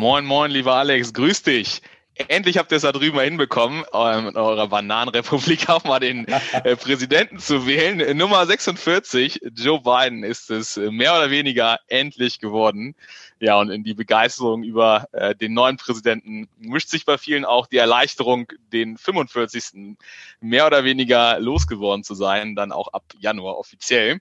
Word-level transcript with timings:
Moin, 0.00 0.24
moin, 0.24 0.50
lieber 0.50 0.76
Alex, 0.76 1.12
grüß 1.12 1.42
dich. 1.42 1.82
Endlich 2.28 2.56
habt 2.56 2.72
ihr 2.72 2.76
es 2.76 2.84
da 2.84 2.90
drüben 2.90 3.16
mal 3.16 3.26
hinbekommen, 3.26 3.84
ähm, 3.92 4.28
in 4.28 4.36
eurer 4.38 4.66
Bananenrepublik 4.66 5.68
auch 5.68 5.84
mal 5.84 6.00
den 6.00 6.26
äh, 6.26 6.74
Präsidenten 6.74 7.38
zu 7.38 7.66
wählen. 7.66 8.16
Nummer 8.16 8.46
46, 8.46 9.42
Joe 9.54 9.82
Biden, 9.82 10.24
ist 10.24 10.50
es 10.50 10.78
mehr 10.78 11.14
oder 11.14 11.28
weniger 11.30 11.80
endlich 11.88 12.38
geworden. 12.38 12.94
Ja, 13.40 13.60
und 13.60 13.68
in 13.68 13.84
die 13.84 13.92
Begeisterung 13.92 14.62
über 14.62 15.06
äh, 15.12 15.34
den 15.34 15.52
neuen 15.52 15.76
Präsidenten 15.76 16.48
mischt 16.56 16.88
sich 16.88 17.04
bei 17.04 17.18
vielen 17.18 17.44
auch 17.44 17.66
die 17.66 17.76
Erleichterung, 17.76 18.50
den 18.72 18.96
45. 18.96 19.98
mehr 20.40 20.66
oder 20.66 20.82
weniger 20.84 21.38
losgeworden 21.40 22.04
zu 22.04 22.14
sein, 22.14 22.56
dann 22.56 22.72
auch 22.72 22.88
ab 22.94 23.04
Januar 23.18 23.58
offiziell. 23.58 24.20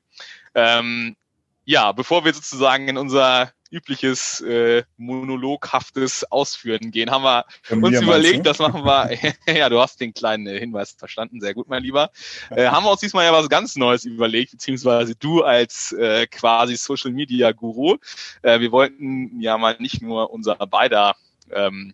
Ähm, 0.56 1.16
ja, 1.64 1.94
bevor 1.94 2.26
wir 2.26 2.34
sozusagen 2.34 2.90
in 2.90 2.98
unser 2.98 3.54
übliches 3.72 4.42
äh, 4.42 4.84
monologhaftes 4.98 6.30
Ausführen 6.32 6.92
gehen, 6.92 7.12
haben 7.12 7.24
wir 7.24 7.46
Von 7.64 7.84
uns 7.84 8.02
überlegt, 8.02 8.46
das 8.46 8.60
machen 8.60 8.84
wir, 8.84 9.12
ja, 9.48 9.70
du 9.70 9.80
hast 9.80 10.00
den 10.00 10.14
kleinen 10.14 10.48
äh, 10.48 10.60
Hinweis 10.60 10.92
verstanden, 10.92 11.42
sehr 11.42 11.54
gut, 11.54 11.70
mein 11.70 11.84
Lieber, 11.84 12.12
äh, 12.50 12.68
haben 12.68 12.86
wir 12.86 12.92
uns 12.92 13.02
diesmal 13.02 13.26
ja 13.26 13.34
was 13.34 13.50
ganz 13.50 13.76
Neues 13.76 14.06
überlegt, 14.06 14.52
beziehungsweise 14.52 15.16
du 15.16 15.44
als 15.44 15.92
äh, 15.94 16.28
quasi 16.28 16.76
Social 16.76 17.12
Media 17.12 17.52
Guru. 17.52 17.98
Äh, 18.42 18.60
wir 18.60 18.72
wollten 18.72 19.40
ja 19.40 19.58
mal 19.58 19.76
nicht 19.80 20.02
nur 20.02 20.32
unser 20.32 20.56
beider 20.56 21.16
ähm, 21.52 21.94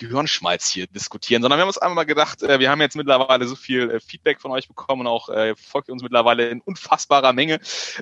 Gehirnschmalz 0.00 0.68
hier 0.68 0.86
diskutieren, 0.86 1.42
sondern 1.42 1.58
wir 1.58 1.62
haben 1.62 1.68
uns 1.68 1.78
einmal 1.78 1.96
mal 1.96 2.04
gedacht, 2.04 2.42
äh, 2.42 2.58
wir 2.58 2.70
haben 2.70 2.80
jetzt 2.80 2.96
mittlerweile 2.96 3.46
so 3.46 3.54
viel 3.54 3.90
äh, 3.90 4.00
Feedback 4.00 4.40
von 4.40 4.50
euch 4.50 4.66
bekommen 4.66 5.02
und 5.02 5.06
auch 5.06 5.28
äh, 5.28 5.54
folgt 5.54 5.90
uns 5.90 6.02
mittlerweile 6.02 6.48
in 6.48 6.60
unfassbarer 6.62 7.32
Menge. 7.32 7.60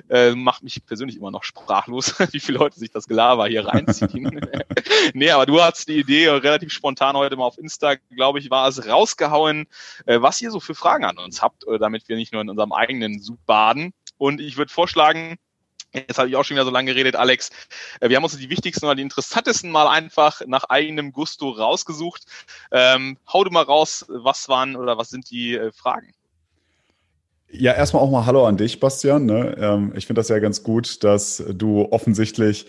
Äh, 0.09 0.31
macht 0.31 0.63
mich 0.63 0.85
persönlich 0.85 1.17
immer 1.17 1.31
noch 1.31 1.43
sprachlos, 1.43 2.15
wie 2.31 2.39
viele 2.39 2.59
Leute 2.59 2.79
sich 2.79 2.91
das 2.91 3.07
Gelaber 3.07 3.47
hier 3.47 3.65
reinziehen. 3.67 4.39
nee, 5.13 5.29
aber 5.29 5.45
du 5.45 5.61
hast 5.61 5.89
die 5.89 5.99
Idee 5.99 6.29
relativ 6.29 6.71
spontan 6.71 7.17
heute 7.17 7.35
mal 7.35 7.45
auf 7.45 7.57
Insta, 7.57 7.95
glaube 8.15 8.39
ich, 8.39 8.49
war 8.49 8.67
es 8.67 8.87
rausgehauen, 8.87 9.67
äh, 10.05 10.21
was 10.21 10.41
ihr 10.41 10.51
so 10.51 10.59
für 10.59 10.75
Fragen 10.75 11.03
an 11.03 11.17
uns 11.17 11.41
habt, 11.41 11.67
äh, 11.67 11.77
damit 11.77 12.07
wir 12.07 12.15
nicht 12.15 12.31
nur 12.31 12.41
in 12.41 12.49
unserem 12.49 12.71
eigenen 12.71 13.19
Sud 13.19 13.45
baden. 13.45 13.93
Und 14.17 14.39
ich 14.39 14.57
würde 14.57 14.71
vorschlagen, 14.71 15.37
Jetzt 15.93 16.19
habe 16.19 16.29
ich 16.29 16.35
auch 16.35 16.43
schon 16.43 16.55
wieder 16.55 16.65
so 16.65 16.71
lange 16.71 16.93
geredet, 16.93 17.15
Alex. 17.15 17.49
Äh, 17.99 18.09
wir 18.09 18.17
haben 18.17 18.23
uns 18.23 18.37
die 18.37 18.49
wichtigsten 18.49 18.85
oder 18.85 18.95
die 18.95 19.01
interessantesten 19.01 19.71
mal 19.71 19.87
einfach 19.87 20.41
nach 20.45 20.65
eigenem 20.65 21.11
Gusto 21.11 21.49
rausgesucht. 21.49 22.25
Ähm, 22.71 23.17
hau 23.31 23.43
du 23.43 23.51
mal 23.51 23.63
raus, 23.63 24.05
was 24.07 24.49
waren 24.49 24.75
oder 24.75 24.97
was 24.97 25.09
sind 25.09 25.29
die 25.31 25.55
äh, 25.55 25.71
Fragen? 25.71 26.13
Ja, 27.51 27.73
erstmal 27.73 28.03
auch 28.03 28.11
mal 28.11 28.27
Hallo 28.27 28.45
an 28.45 28.57
dich, 28.57 28.79
Bastian. 28.79 29.25
Ne? 29.25 29.57
Ähm, 29.59 29.93
ich 29.95 30.05
finde 30.05 30.19
das 30.19 30.29
ja 30.29 30.37
ganz 30.37 30.61
gut, 30.61 31.03
dass 31.03 31.43
du 31.49 31.87
offensichtlich 31.91 32.67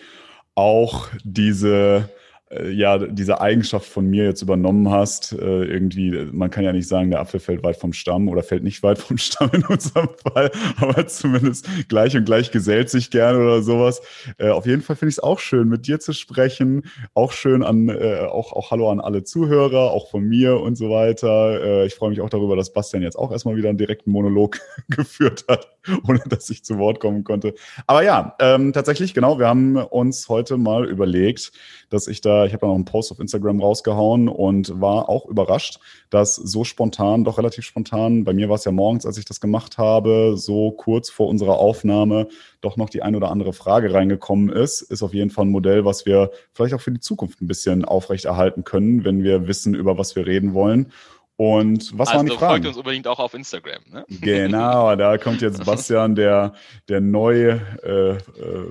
auch 0.55 1.09
diese 1.23 2.09
ja, 2.51 2.99
diese 2.99 3.41
Eigenschaft 3.41 3.87
von 3.87 4.07
mir 4.07 4.25
jetzt 4.25 4.43
übernommen 4.43 4.91
hast. 4.91 5.33
Äh, 5.33 5.65
irgendwie, 5.65 6.11
man 6.33 6.51
kann 6.51 6.65
ja 6.65 6.73
nicht 6.73 6.89
sagen, 6.89 7.11
der 7.11 7.21
Apfel 7.21 7.39
fällt 7.39 7.63
weit 7.63 7.77
vom 7.77 7.93
Stamm 7.93 8.29
oder 8.29 8.43
fällt 8.43 8.65
nicht 8.65 8.83
weit 8.83 8.99
vom 8.99 9.19
Stamm 9.19 9.51
in 9.53 9.65
unserem 9.65 10.09
Fall, 10.33 10.51
aber 10.77 11.07
zumindest 11.07 11.69
gleich 11.89 12.17
und 12.17 12.25
gleich 12.25 12.51
gesellt 12.51 12.91
sich 12.91 13.11
gerne 13.11 13.39
oder 13.39 13.63
sowas. 13.63 14.03
Äh, 14.39 14.49
auf 14.49 14.67
jeden 14.67 14.83
Fall 14.83 14.97
finde 14.97 15.11
ich 15.11 15.17
es 15.17 15.23
auch 15.23 15.39
schön, 15.39 15.69
mit 15.69 15.87
dir 15.87 16.01
zu 16.01 16.13
sprechen. 16.13 16.83
Auch 17.15 17.31
schön 17.31 17.63
an, 17.63 17.89
äh, 17.89 18.27
auch, 18.29 18.53
auch 18.53 18.73
Hallo 18.73 18.91
an 18.91 19.01
alle 19.01 19.23
Zuhörer, 19.23 19.93
auch 19.93 20.11
von 20.11 20.25
mir 20.25 20.59
und 20.61 20.75
so 20.75 20.91
weiter. 20.91 21.63
Äh, 21.63 21.87
ich 21.87 21.95
freue 21.95 22.11
mich 22.11 22.21
auch 22.21 22.31
darüber, 22.31 22.57
dass 22.57 22.73
Bastian 22.73 23.05
jetzt 23.05 23.17
auch 23.17 23.31
erstmal 23.31 23.55
wieder 23.57 23.69
einen 23.69 23.79
direkten 23.79 24.11
Monolog 24.11 24.59
geführt 24.89 25.45
hat, 25.49 25.69
ohne 26.09 26.21
dass 26.29 26.51
ich 26.51 26.65
zu 26.65 26.79
Wort 26.79 26.99
kommen 26.99 27.23
konnte. 27.23 27.55
Aber 27.87 28.03
ja, 28.03 28.35
ähm, 28.41 28.73
tatsächlich, 28.73 29.15
genau, 29.15 29.39
wir 29.39 29.47
haben 29.47 29.77
uns 29.77 30.29
heute 30.29 30.57
mal 30.57 30.89
überlegt, 30.89 31.53
dass 31.91 32.09
ich 32.09 32.21
da, 32.21 32.40
ich 32.47 32.53
habe 32.53 32.63
da 32.63 32.67
noch 32.67 32.75
einen 32.75 32.85
Post 32.85 33.13
auf 33.13 33.21
Instagram 33.21 33.61
rausgehauen 33.61 34.29
und 34.29 34.81
war 34.81 35.09
auch 35.09 35.27
überrascht, 35.27 35.79
dass 36.11 36.37
so 36.37 36.65
spontan, 36.65 37.25
doch 37.25 37.39
relativ 37.39 37.65
spontan, 37.65 38.25
bei 38.25 38.33
mir 38.33 38.49
war 38.49 38.57
es 38.57 38.65
ja 38.65 38.73
morgens, 38.73 39.07
als 39.07 39.19
ich 39.19 39.25
das 39.25 39.41
gemacht 39.41 39.79
habe, 39.79 40.35
so 40.37 40.71
kurz 40.71 41.11
vor 41.11 41.29
unserer 41.29 41.59
Aufnahme 41.59 42.29
doch 42.61 42.77
noch 42.77 42.91
die 42.91 43.03
ein 43.03 43.17
oder 43.17 43.31
andere 43.31 43.53
Frage 43.53 43.93
reingekommen 43.93 44.51
ist. 44.51 44.83
Ist 44.83 45.03
auf 45.03 45.15
jeden 45.15 45.31
Fall 45.31 45.47
ein 45.47 45.51
Modell, 45.51 45.85
was 45.85 46.07
wir 46.07 46.31
vielleicht 46.53 46.75
auch 46.75 46.81
für 46.81 46.93
die 46.93 47.01
Zukunft 47.01 47.41
ein 47.41 47.47
bisschen 47.47 47.85
aufrechterhalten 47.85 48.65
können, 48.65 49.05
wenn 49.05 49.23
wir 49.23 49.47
wissen, 49.47 49.75
über 49.75 49.99
was 49.99 50.17
wir 50.17 50.27
reden 50.27 50.55
wollen. 50.55 50.93
Und 51.41 51.99
was 51.99 52.09
also 52.09 52.19
waren 52.19 52.27
die 52.27 52.33
Fragen? 52.33 52.53
folgt 52.53 52.67
uns 52.67 52.77
unbedingt 52.77 53.07
auch 53.07 53.19
auf 53.19 53.33
Instagram. 53.33 53.83
Ne? 53.91 54.05
Genau, 54.21 54.95
da 54.95 55.17
kommt 55.17 55.41
jetzt 55.41 55.65
Bastian, 55.67 56.15
der, 56.15 56.53
der 56.91 57.01
neue, 57.01 57.63
äh, 57.83 58.11
äh, 58.17 58.67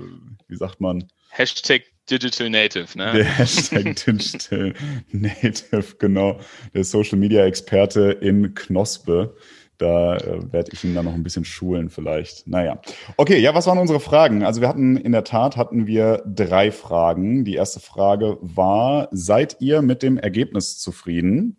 wie 0.47 0.55
sagt 0.55 0.79
man? 0.79 1.07
Hashtag 1.29 1.81
Digital 2.09 2.49
Native, 2.49 2.97
ne? 2.97 3.11
Der 3.13 3.25
Hashtag 3.25 3.95
Digital 4.05 4.73
Native, 5.11 5.95
genau. 5.97 6.39
Der 6.73 6.83
Social 6.83 7.17
Media 7.17 7.45
Experte 7.45 8.11
in 8.11 8.53
Knospe. 8.53 9.35
Da 9.79 10.17
äh, 10.17 10.51
werde 10.51 10.71
ich 10.73 10.83
ihn 10.83 10.93
dann 10.93 11.05
noch 11.05 11.13
ein 11.13 11.23
bisschen 11.23 11.45
schulen 11.45 11.89
vielleicht. 11.89 12.47
Naja. 12.47 12.81
Okay, 13.15 13.39
ja, 13.39 13.55
was 13.55 13.65
waren 13.65 13.77
unsere 13.77 14.01
Fragen? 14.01 14.43
Also 14.43 14.59
wir 14.59 14.67
hatten 14.67 14.97
in 14.97 15.13
der 15.13 15.23
Tat 15.23 15.55
hatten 15.55 15.87
wir 15.87 16.21
drei 16.25 16.71
Fragen. 16.71 17.45
Die 17.45 17.55
erste 17.55 17.79
Frage 17.79 18.37
war, 18.41 19.07
seid 19.11 19.57
ihr 19.61 19.81
mit 19.81 20.03
dem 20.03 20.17
Ergebnis 20.17 20.79
zufrieden? 20.79 21.55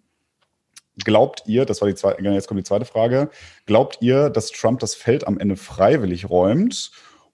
Glaubt 1.03 1.45
ihr, 1.47 1.65
das 1.65 1.81
war 1.81 1.89
die 1.89 1.95
zweite, 1.95 2.23
jetzt 2.23 2.47
kommt 2.47 2.61
die 2.61 2.65
zweite 2.65 2.85
Frage, 2.85 3.31
glaubt 3.65 3.99
ihr, 4.03 4.29
dass 4.29 4.51
Trump 4.51 4.81
das 4.81 4.95
Feld 4.95 5.27
am 5.27 5.39
Ende 5.39 5.57
freiwillig 5.57 6.29
räumt? 6.29 6.91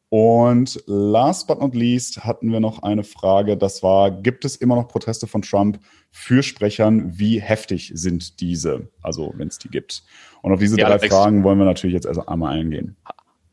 Und 0.08 0.80
last 0.86 1.48
but 1.48 1.60
not 1.60 1.74
least 1.74 2.24
hatten 2.24 2.52
wir 2.52 2.60
noch 2.60 2.82
eine 2.82 3.02
Frage, 3.02 3.56
das 3.56 3.82
war, 3.82 4.10
gibt 4.10 4.44
es 4.44 4.54
immer 4.56 4.76
noch 4.76 4.86
Proteste 4.86 5.26
von 5.26 5.42
Trump 5.42 5.80
für 6.12 6.42
Sprechern? 6.44 7.18
Wie 7.18 7.40
heftig 7.40 7.90
sind 7.94 8.40
diese? 8.40 8.88
Also, 9.02 9.32
wenn 9.36 9.48
es 9.48 9.58
die 9.58 9.68
gibt. 9.68 10.04
Und 10.42 10.52
auf 10.52 10.60
diese 10.60 10.78
ja, 10.78 10.88
drei 10.88 11.08
Fragen 11.08 11.42
wollen 11.42 11.58
wir 11.58 11.64
natürlich 11.64 11.94
jetzt 11.94 12.06
erst 12.06 12.28
einmal 12.28 12.56
eingehen 12.56 12.96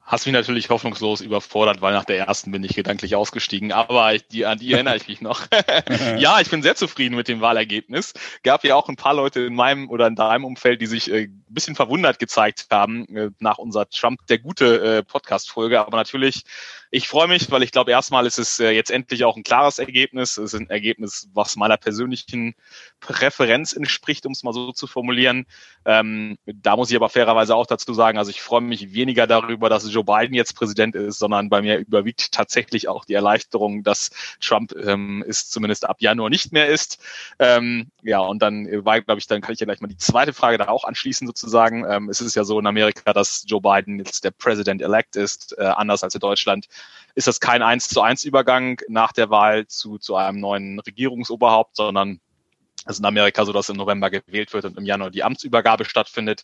hast 0.05 0.25
mich 0.25 0.33
natürlich 0.33 0.69
hoffnungslos 0.69 1.21
überfordert, 1.21 1.81
weil 1.81 1.93
nach 1.93 2.05
der 2.05 2.17
ersten 2.27 2.51
bin 2.51 2.63
ich 2.63 2.75
gedanklich 2.75 3.15
ausgestiegen, 3.15 3.71
aber 3.71 4.13
ich, 4.13 4.27
die, 4.27 4.45
an 4.45 4.59
die 4.59 4.73
erinnere 4.73 4.97
ich 4.97 5.07
mich 5.07 5.21
noch. 5.21 5.47
ja, 6.17 6.39
ich 6.41 6.49
bin 6.49 6.61
sehr 6.61 6.75
zufrieden 6.75 7.15
mit 7.15 7.27
dem 7.27 7.41
Wahlergebnis. 7.41 8.13
Gab 8.43 8.63
ja 8.63 8.75
auch 8.75 8.89
ein 8.89 8.95
paar 8.95 9.13
Leute 9.13 9.41
in 9.41 9.55
meinem 9.55 9.89
oder 9.89 10.07
in 10.07 10.15
deinem 10.15 10.45
Umfeld, 10.45 10.81
die 10.81 10.87
sich 10.87 11.09
äh, 11.09 11.23
ein 11.23 11.45
bisschen 11.49 11.75
verwundert 11.75 12.19
gezeigt 12.19 12.67
haben 12.69 13.07
äh, 13.15 13.29
nach 13.39 13.57
unserer 13.57 13.89
Trump 13.89 14.25
der 14.27 14.39
gute 14.39 14.97
äh, 14.97 15.03
Podcast-Folge, 15.03 15.79
aber 15.79 15.97
natürlich 15.97 16.43
ich 16.95 17.07
freue 17.07 17.27
mich, 17.27 17.49
weil 17.49 17.63
ich 17.63 17.71
glaube, 17.71 17.89
erstmal 17.89 18.27
ist 18.27 18.37
es 18.37 18.59
äh, 18.59 18.69
jetzt 18.69 18.91
endlich 18.91 19.23
auch 19.23 19.35
ein 19.35 19.41
klares 19.41 19.79
Ergebnis. 19.79 20.37
Es 20.37 20.53
ist 20.53 20.59
ein 20.59 20.69
Ergebnis, 20.69 21.27
was 21.33 21.55
meiner 21.55 21.75
persönlichen 21.75 22.53
Präferenz 22.99 23.73
entspricht, 23.73 24.27
um 24.27 24.33
es 24.33 24.43
mal 24.43 24.53
so 24.53 24.71
zu 24.73 24.85
formulieren. 24.85 25.47
Ähm, 25.85 26.37
da 26.45 26.75
muss 26.75 26.91
ich 26.91 26.95
aber 26.95 27.09
fairerweise 27.09 27.55
auch 27.55 27.65
dazu 27.65 27.95
sagen, 27.95 28.19
also 28.19 28.29
ich 28.29 28.43
freue 28.43 28.61
mich 28.61 28.93
weniger 28.93 29.25
darüber, 29.25 29.69
dass 29.69 29.83
Joe 29.93 30.03
Biden 30.03 30.33
jetzt 30.33 30.55
Präsident 30.55 30.95
ist, 30.95 31.19
sondern 31.19 31.49
bei 31.49 31.61
mir 31.61 31.77
überwiegt 31.77 32.31
tatsächlich 32.31 32.87
auch 32.87 33.05
die 33.05 33.13
Erleichterung, 33.13 33.83
dass 33.83 34.11
Trump 34.41 34.73
ähm, 34.73 35.23
ist 35.27 35.51
zumindest 35.51 35.87
ab 35.87 35.97
Januar 35.99 36.29
nicht 36.29 36.51
mehr 36.51 36.67
ist. 36.67 36.99
Ähm, 37.39 37.91
ja, 38.01 38.19
und 38.19 38.41
dann 38.41 38.67
war, 38.85 39.01
glaube 39.01 39.19
ich, 39.19 39.27
dann 39.27 39.41
kann 39.41 39.53
ich 39.53 39.59
ja 39.59 39.65
gleich 39.65 39.81
mal 39.81 39.87
die 39.87 39.97
zweite 39.97 40.33
Frage 40.33 40.57
da 40.57 40.67
auch 40.67 40.83
anschließen 40.83 41.27
sozusagen. 41.27 41.85
Ähm, 41.89 42.09
es 42.09 42.21
ist 42.21 42.35
ja 42.35 42.43
so 42.43 42.59
in 42.59 42.67
Amerika, 42.67 43.13
dass 43.13 43.45
Joe 43.47 43.61
Biden 43.61 43.99
jetzt 43.99 44.23
der 44.23 44.31
President-elect 44.31 45.15
ist, 45.15 45.55
äh, 45.57 45.63
anders 45.63 46.03
als 46.03 46.15
in 46.15 46.19
Deutschland 46.19 46.67
ist 47.15 47.27
das 47.27 47.39
kein 47.39 47.61
eins 47.61 47.89
zu 47.89 48.01
eins 48.01 48.23
Übergang 48.23 48.79
nach 48.87 49.11
der 49.11 49.29
Wahl 49.29 49.67
zu, 49.67 49.97
zu 49.97 50.15
einem 50.15 50.39
neuen 50.39 50.79
Regierungsoberhaupt, 50.79 51.75
sondern 51.75 52.19
es 52.85 52.95
ist 52.95 52.99
in 52.99 53.05
Amerika 53.05 53.45
so, 53.45 53.53
dass 53.53 53.69
im 53.69 53.77
November 53.77 54.09
gewählt 54.09 54.51
wird 54.53 54.65
und 54.65 54.77
im 54.77 54.85
Januar 54.85 55.09
die 55.09 55.23
Amtsübergabe 55.23 55.85
stattfindet. 55.85 56.43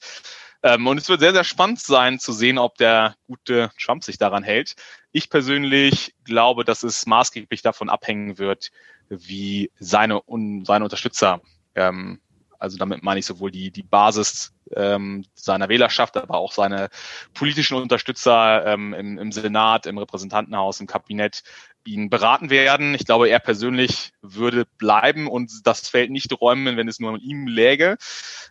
Ähm, 0.64 0.88
und 0.88 0.98
es 0.98 1.10
wird 1.10 1.22
sehr, 1.22 1.34
sehr 1.34 1.44
spannend 1.44 1.80
sein 1.80 2.20
zu 2.20 2.34
sehen, 2.34 2.58
ob 2.58 2.78
der 2.78 3.16
gute 3.28 3.72
Trump 3.82 4.04
sich 4.04 4.18
daran 4.18 4.44
hält. 4.44 4.76
Ich 5.12 5.30
persönlich 5.30 6.14
glaube, 6.24 6.66
dass 6.66 6.84
es 6.84 7.06
maßgeblich 7.06 7.62
davon 7.62 7.90
abhängen 7.90 8.38
wird, 8.38 8.72
wie 9.10 9.72
seine, 9.80 10.22
un, 10.28 10.66
seine 10.66 10.84
Unterstützer 10.84 11.42
ähm, 11.76 12.20
also 12.60 12.78
damit 12.78 13.04
meine 13.04 13.20
ich 13.20 13.26
sowohl 13.26 13.52
die, 13.52 13.72
die 13.72 13.84
Basis 13.84 14.54
ähm, 14.76 15.26
seiner 15.34 15.70
Wählerschaft, 15.70 16.18
aber 16.18 16.38
auch 16.38 16.52
seine 16.52 16.90
politischen 17.34 17.78
Unterstützer 17.78 18.66
ähm, 18.66 18.94
im, 18.94 19.18
im 19.18 19.32
Senat, 19.32 19.86
im 19.86 19.98
Repräsentantenhaus, 19.98 20.82
im 20.82 20.88
Kabinett 20.88 21.44
ihn 21.86 22.10
beraten 22.10 22.50
werden. 22.50 22.94
Ich 22.94 23.06
glaube, 23.06 23.30
er 23.30 23.40
persönlich 23.40 24.12
würde 24.22 24.66
bleiben 24.78 25.28
und 25.28 25.52
das 25.66 25.88
Feld 25.90 26.12
nicht 26.12 26.40
räumen, 26.40 26.78
wenn 26.78 26.88
es 26.88 27.00
nur 27.00 27.12
an 27.12 27.22
ihm 27.22 27.48
läge. 27.48 27.98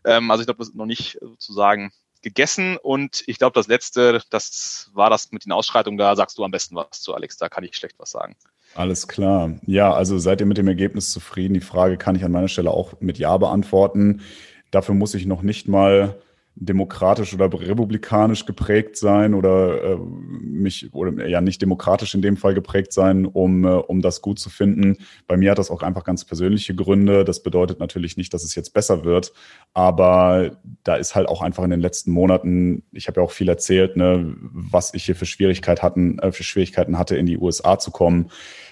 Ähm, 0.05 0.31
also 0.31 0.43
ich 0.43 0.47
glaube, 0.47 0.59
das 0.59 0.69
ist 0.69 0.75
noch 0.75 0.87
nicht 0.87 1.19
sozusagen 1.21 1.93
gegessen. 2.23 2.77
Und 2.77 3.23
ich 3.27 3.39
glaube, 3.39 3.55
das 3.55 3.69
letzte, 3.69 4.21
das 4.31 4.91
war 4.93 5.11
das 5.11 5.33
mit 5.33 5.45
den 5.45 5.53
Ausschreitungen, 5.53 5.99
da 5.99 6.17
sagst 6.17 6.39
du 6.39 6.45
am 6.45 6.51
besten 6.51 6.77
was 6.77 7.01
zu, 7.01 7.15
Alex. 7.15 7.37
Da 7.37 7.49
kann 7.49 7.65
ich 7.65 7.77
schlecht 7.77 7.99
was 7.99 8.11
sagen. 8.11 8.37
Alles 8.75 9.09
klar. 9.09 9.55
Ja, 9.67 9.93
also 9.93 10.19
seid 10.19 10.41
ihr 10.41 10.47
mit 10.47 10.59
dem 10.59 10.69
Ergebnis 10.69 11.11
zufrieden? 11.11 11.55
Die 11.55 11.61
Frage 11.61 11.97
kann 11.97 12.17
ich 12.17 12.25
an 12.25 12.33
meiner 12.33 12.49
Stelle 12.49 12.71
auch 12.71 13.01
mit 13.01 13.19
Ja 13.19 13.37
beantworten. 13.37 14.23
Dafür 14.71 14.95
muss 14.95 15.15
ich 15.15 15.27
noch 15.27 15.43
nicht 15.43 15.69
mal 15.69 16.21
demokratisch 16.61 17.35
oder 17.35 17.47
republikanisch 17.53 18.45
geprägt 18.45 18.97
sein 18.97 19.35
oder 19.35 19.83
äh, 19.83 19.97
mich 19.97 20.93
oder 20.93 21.27
ja 21.27 21.41
nicht 21.41 21.63
demokratisch 21.63 22.15
in 22.15 22.23
dem 22.23 22.37
Fall 22.37 22.55
geprägt 22.55 22.93
sein, 22.93 23.27
um 23.27 23.65
äh, 23.65 23.69
um 23.69 24.03
das 24.03 24.23
gut 24.23 24.39
zu 24.39 24.51
finden. 24.51 24.97
Bei 25.27 25.37
mir 25.37 25.53
hat 25.53 25.59
das 25.59 25.71
auch 25.71 25.83
einfach 25.83 26.05
ganz 26.05 26.25
persönliche 26.25 26.75
Gründe. 26.75 27.25
Das 27.25 27.43
bedeutet 27.43 27.79
natürlich 27.79 28.17
nicht, 28.17 28.35
dass 28.35 28.43
es 28.43 28.55
jetzt 28.57 28.75
besser 28.75 29.05
wird, 29.05 29.33
aber 29.73 30.59
da 30.83 30.97
ist 30.97 31.15
halt 31.15 31.29
auch 31.29 31.43
einfach 31.43 31.63
in 31.63 31.71
den 31.71 31.81
letzten 31.81 32.11
Monaten, 32.11 32.83
ich 32.93 33.07
habe 33.07 33.21
ja 33.21 33.25
auch 33.25 33.31
viel 33.31 33.49
erzählt, 33.49 33.97
ne, 33.97 34.35
was 34.41 34.95
ich 34.95 35.05
hier 35.05 35.17
für 35.17 35.27
Schwierigkeiten 35.27 35.83
hatten, 35.83 36.19
äh, 36.19 36.33
für 36.33 36.43
Schwierigkeiten 36.43 36.99
hatte, 36.99 37.17
in 37.17 37.27
die 37.27 37.39
USA 37.39 37.79
zu 37.79 37.93
kommen. 37.93 38.31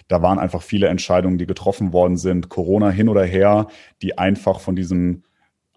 Da 0.09 0.23
waren 0.23 0.39
einfach 0.39 0.63
viele 0.63 0.89
Entscheidungen, 0.89 1.39
die 1.39 1.47
getroffen 1.47 1.93
worden 1.93 2.17
sind, 2.17 2.49
Corona 2.49 2.91
hin 2.91 3.09
oder 3.09 3.25
her, 3.25 3.69
die 4.03 4.19
einfach 4.19 4.61
von 4.61 4.77
diesem 4.77 5.23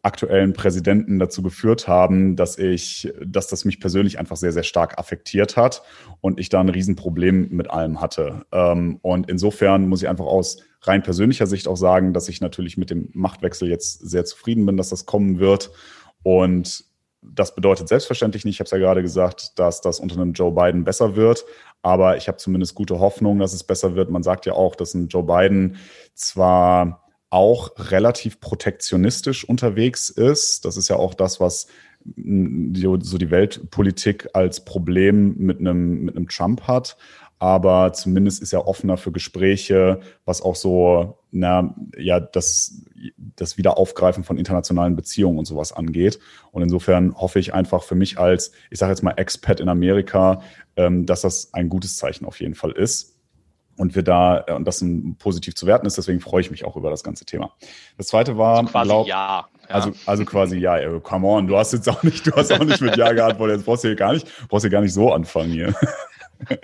aktuellen 0.04 0.54
Präsidenten 0.54 1.19
dazu 1.19 1.42
geführt 1.42 1.88
haben, 1.88 2.36
dass 2.36 2.57
ich, 2.57 3.12
dass 3.25 3.48
das 3.48 3.66
mich 3.66 3.80
persönlich 3.80 4.19
einfach 4.19 4.38
sehr, 4.38 4.51
sehr 4.51 4.63
stark 4.63 4.98
affektiert 4.98 5.57
hat 5.57 5.84
und 6.22 6.40
ich 6.40 6.50
da 6.50 6.60
ein 6.60 6.69
Riesenproblem 6.69 7.50
mit 7.50 7.69
allem 7.69 8.01
hatte. 8.01 8.46
Ähm, 8.51 9.00
und 9.01 9.30
insofern 9.30 9.88
muss 9.88 10.01
ich 10.01 10.10
einfach 10.10 10.25
aus 10.25 10.57
rein 10.81 11.04
persönlicher 11.04 11.48
Sicht 11.48 11.68
auch 11.68 11.78
sagen, 11.78 12.13
dass 12.13 12.30
ich 12.30 12.42
natürlich 12.42 12.78
mit 12.78 12.90
dem 12.90 13.10
Machtwechsel 13.13 13.69
jetzt 13.69 14.00
sehr 14.10 14.25
zufrieden 14.25 14.66
bin, 14.66 14.78
dass 14.78 14.90
das 14.90 15.06
kommen 15.06 15.40
wird. 15.40 15.72
Und 16.24 16.86
das 17.22 17.54
bedeutet 17.54 17.88
selbstverständlich 17.88 18.46
nicht, 18.46 18.56
ich 18.56 18.60
habe 18.60 18.66
es 18.66 18.72
ja 18.72 18.78
gerade 18.78 19.01
gesagt, 19.01 19.60
dass 19.60 19.81
das 19.81 20.00
unter 20.00 20.16
einem 20.16 20.34
Joe 20.34 20.51
Biden 20.51 20.84
besser 20.84 21.16
wird. 21.16 21.46
Aber 21.81 22.18
ich 22.18 22.28
habe 22.28 22.38
zumindest 22.38 22.75
gute 22.75 23.00
Hoffnung, 23.00 23.40
dass 23.40 23.54
es 23.54 23.63
besser 23.63 23.96
wird. 23.96 24.10
Man 24.10 24.24
sagt 24.24 24.46
ja 24.46 24.54
auch, 24.54 24.75
dass 24.75 24.94
ein 24.94 25.07
Joe 25.07 25.24
Biden 25.24 25.78
zwar 26.13 27.08
auch 27.29 27.71
relativ 27.77 28.39
protektionistisch 28.39 29.47
unterwegs 29.47 30.09
ist. 30.09 30.65
Das 30.65 30.77
ist 30.77 30.87
ja 30.87 30.95
auch 30.95 31.13
das, 31.13 31.39
was 31.39 31.67
so 32.15 33.17
die 33.17 33.31
Weltpolitik 33.31 34.29
als 34.33 34.63
Problem 34.63 35.35
mit 35.37 35.59
einem, 35.59 36.05
mit 36.05 36.15
einem 36.15 36.27
Trump 36.27 36.63
hat. 36.63 36.97
Aber 37.41 37.93
zumindest 37.93 38.41
ist 38.41 38.51
er 38.51 38.67
offener 38.67 38.97
für 38.97 39.13
Gespräche, 39.13 40.01
was 40.25 40.41
auch 40.41 40.57
so, 40.57 41.19
na, 41.31 41.73
ja, 41.97 42.19
das, 42.19 42.83
das 43.17 43.57
Wiederaufgreifen 43.57 44.25
von 44.25 44.37
internationalen 44.37 44.97
Beziehungen 44.97 45.39
und 45.39 45.45
sowas 45.45 45.71
angeht. 45.71 46.19
Und 46.51 46.63
insofern 46.63 47.15
hoffe 47.15 47.39
ich 47.39 47.53
einfach 47.53 47.83
für 47.83 47.95
mich 47.95 48.19
als, 48.19 48.51
ich 48.69 48.79
sage 48.79 48.91
jetzt 48.91 49.03
mal 49.03 49.13
Expat 49.15 49.61
in 49.61 49.69
Amerika, 49.69 50.41
ähm, 50.75 51.05
dass 51.05 51.21
das 51.21 51.53
ein 51.53 51.69
gutes 51.69 51.95
Zeichen 51.95 52.25
auf 52.25 52.41
jeden 52.41 52.55
Fall 52.55 52.71
ist 52.71 53.19
und 53.79 53.95
wir 53.95 54.03
da 54.03 54.43
äh, 54.45 54.53
und 54.53 54.65
das 54.65 54.81
ein, 54.81 55.15
positiv 55.17 55.55
zu 55.55 55.65
werten 55.65 55.87
ist. 55.87 55.97
Deswegen 55.97 56.19
freue 56.19 56.41
ich 56.41 56.51
mich 56.51 56.65
auch 56.65 56.75
über 56.75 56.89
das 56.89 57.03
ganze 57.03 57.25
Thema. 57.25 57.53
Das 57.97 58.07
zweite 58.07 58.37
war 58.37 58.57
also 58.57 58.69
quasi 58.69 58.87
glaub, 58.87 59.07
ja. 59.07 59.47
ja. 59.67 59.75
Also, 59.75 59.93
also 60.05 60.25
quasi 60.25 60.57
ja, 60.57 60.77
ey, 60.77 60.99
come 60.99 61.25
on, 61.25 61.47
du 61.47 61.57
hast 61.57 61.71
jetzt 61.71 61.87
auch 61.87 62.03
nicht, 62.03 62.27
du 62.27 62.31
hast 62.33 62.51
auch 62.51 62.63
nicht 62.63 62.81
mit 62.81 62.97
Ja 62.97 63.13
geantwortet, 63.13 63.57
jetzt 63.57 63.65
brauchst 63.65 63.85
du 63.85 63.87
hier 63.87 63.95
gar 63.95 64.13
nicht, 64.13 64.27
brauchst 64.49 64.65
du 64.65 64.69
gar 64.69 64.81
nicht 64.81 64.93
so 64.93 65.11
anfangen 65.11 65.51
hier. 65.51 65.73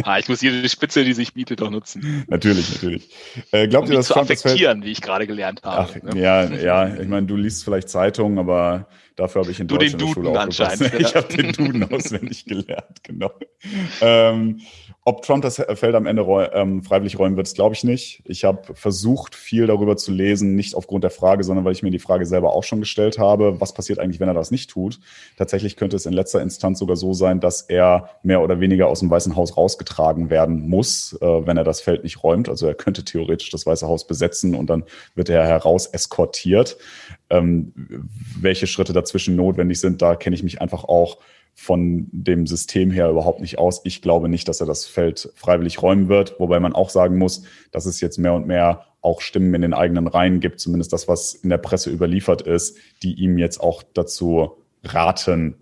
Ah, 0.03 0.17
ich 0.17 0.29
muss 0.29 0.41
jede 0.41 0.69
Spitze, 0.69 1.03
die 1.03 1.11
sich 1.11 1.33
bietet, 1.33 1.59
doch 1.59 1.69
nutzen. 1.69 2.23
Natürlich, 2.29 2.75
natürlich. 2.75 3.09
Äh, 3.51 3.67
glaubt 3.67 3.87
um 3.87 3.91
ihr, 3.91 3.97
dass 3.97 4.07
zu 4.07 4.13
Trump 4.13 4.31
affektieren, 4.31 4.83
wie 4.83 4.91
ich 4.91 5.01
gerade 5.01 5.27
gelernt 5.27 5.63
habe. 5.63 5.91
Ach, 5.91 6.13
ne? 6.13 6.21
Ja, 6.21 6.45
ja, 6.45 6.95
ich 7.01 7.09
meine, 7.09 7.27
du 7.27 7.35
liest 7.35 7.65
vielleicht 7.65 7.89
Zeitungen, 7.89 8.39
aber 8.39 8.87
dafür 9.15 9.41
habe 9.41 9.51
ich 9.51 9.59
in 9.59 9.67
du 9.67 9.77
Deutsch 9.77 9.93
in 9.93 9.99
der 9.99 10.07
Schule. 10.07 10.31
Ich 10.99 11.15
habe 11.15 11.27
den 11.33 11.51
Duden 11.51 11.83
auswendig 11.93 12.45
gelernt, 12.45 13.03
genau. 13.03 13.31
Ähm, 14.01 14.61
ob 15.07 15.21
Trump 15.21 15.43
das 15.43 15.57
Feld 15.57 15.93
am 15.93 16.07
Ende 16.07 16.23
ähm, 16.53 16.81
freiwillig 16.81 17.19
räumen 17.19 17.37
wird, 17.37 17.53
glaube 17.53 17.75
ich 17.75 17.83
nicht. 17.83 18.23
Ich 18.25 18.43
habe 18.43 18.73
versucht, 18.73 19.35
viel 19.35 19.67
darüber 19.67 19.97
zu 19.97 20.11
lesen, 20.11 20.55
nicht 20.55 20.73
aufgrund 20.73 21.03
der 21.03 21.11
Frage, 21.11 21.43
sondern 21.43 21.63
weil 21.63 21.73
ich 21.73 21.83
mir 21.83 21.91
die 21.91 21.99
Frage 21.99 22.25
selber 22.25 22.53
auch 22.53 22.63
schon 22.63 22.79
gestellt 22.79 23.19
habe, 23.19 23.61
was 23.61 23.73
passiert 23.75 23.99
eigentlich, 23.99 24.19
wenn 24.19 24.27
er 24.27 24.33
das 24.33 24.49
nicht 24.49 24.71
tut. 24.71 24.99
Tatsächlich 25.37 25.75
könnte 25.75 25.95
es 25.95 26.07
in 26.07 26.13
letzter 26.13 26.41
Instanz 26.41 26.79
sogar 26.79 26.95
so 26.95 27.13
sein, 27.13 27.39
dass 27.39 27.61
er 27.61 28.09
mehr 28.23 28.41
oder 28.41 28.59
weniger 28.59 28.87
aus 28.87 28.99
dem 28.99 29.11
Weißen 29.11 29.35
Haus 29.35 29.55
rausgetragen 29.55 30.31
werden 30.31 30.67
muss, 30.67 31.15
äh, 31.21 31.45
wenn 31.45 31.57
er 31.57 31.63
das 31.63 31.81
Feld 31.81 32.03
nicht 32.03 32.23
räumt. 32.23 32.49
Also 32.49 32.65
er 32.65 32.73
könnte 32.73 33.05
theoretisch 33.05 33.51
das 33.51 33.67
Weiße 33.67 33.87
Haus 33.87 34.07
besetzen 34.07 34.55
und 34.55 34.71
dann 34.71 34.85
wird 35.13 35.29
er 35.29 35.45
heraus 35.45 35.85
eskortiert. 35.85 36.77
Ähm, 37.37 37.73
welche 38.39 38.67
Schritte 38.67 38.93
dazwischen 38.93 39.35
notwendig 39.35 39.79
sind, 39.79 40.01
da 40.01 40.15
kenne 40.15 40.35
ich 40.35 40.43
mich 40.43 40.61
einfach 40.61 40.83
auch 40.83 41.17
von 41.53 42.07
dem 42.11 42.45
System 42.47 42.91
her 42.91 43.09
überhaupt 43.09 43.39
nicht 43.39 43.57
aus. 43.57 43.81
Ich 43.85 44.01
glaube 44.01 44.27
nicht, 44.27 44.47
dass 44.49 44.59
er 44.59 44.67
das 44.67 44.85
Feld 44.85 45.31
freiwillig 45.35 45.81
räumen 45.81 46.09
wird, 46.09 46.35
wobei 46.39 46.59
man 46.59 46.73
auch 46.73 46.89
sagen 46.89 47.17
muss, 47.17 47.43
dass 47.71 47.85
es 47.85 48.01
jetzt 48.01 48.17
mehr 48.17 48.33
und 48.33 48.45
mehr 48.45 48.85
auch 49.01 49.21
Stimmen 49.21 49.53
in 49.53 49.61
den 49.61 49.73
eigenen 49.73 50.07
Reihen 50.07 50.41
gibt, 50.41 50.59
zumindest 50.59 50.91
das, 50.91 51.07
was 51.07 51.33
in 51.33 51.49
der 51.49 51.57
Presse 51.57 51.91
überliefert 51.91 52.41
ist, 52.41 52.77
die 53.03 53.13
ihm 53.13 53.37
jetzt 53.37 53.61
auch 53.61 53.83
dazu 53.93 54.57
raten, 54.83 55.55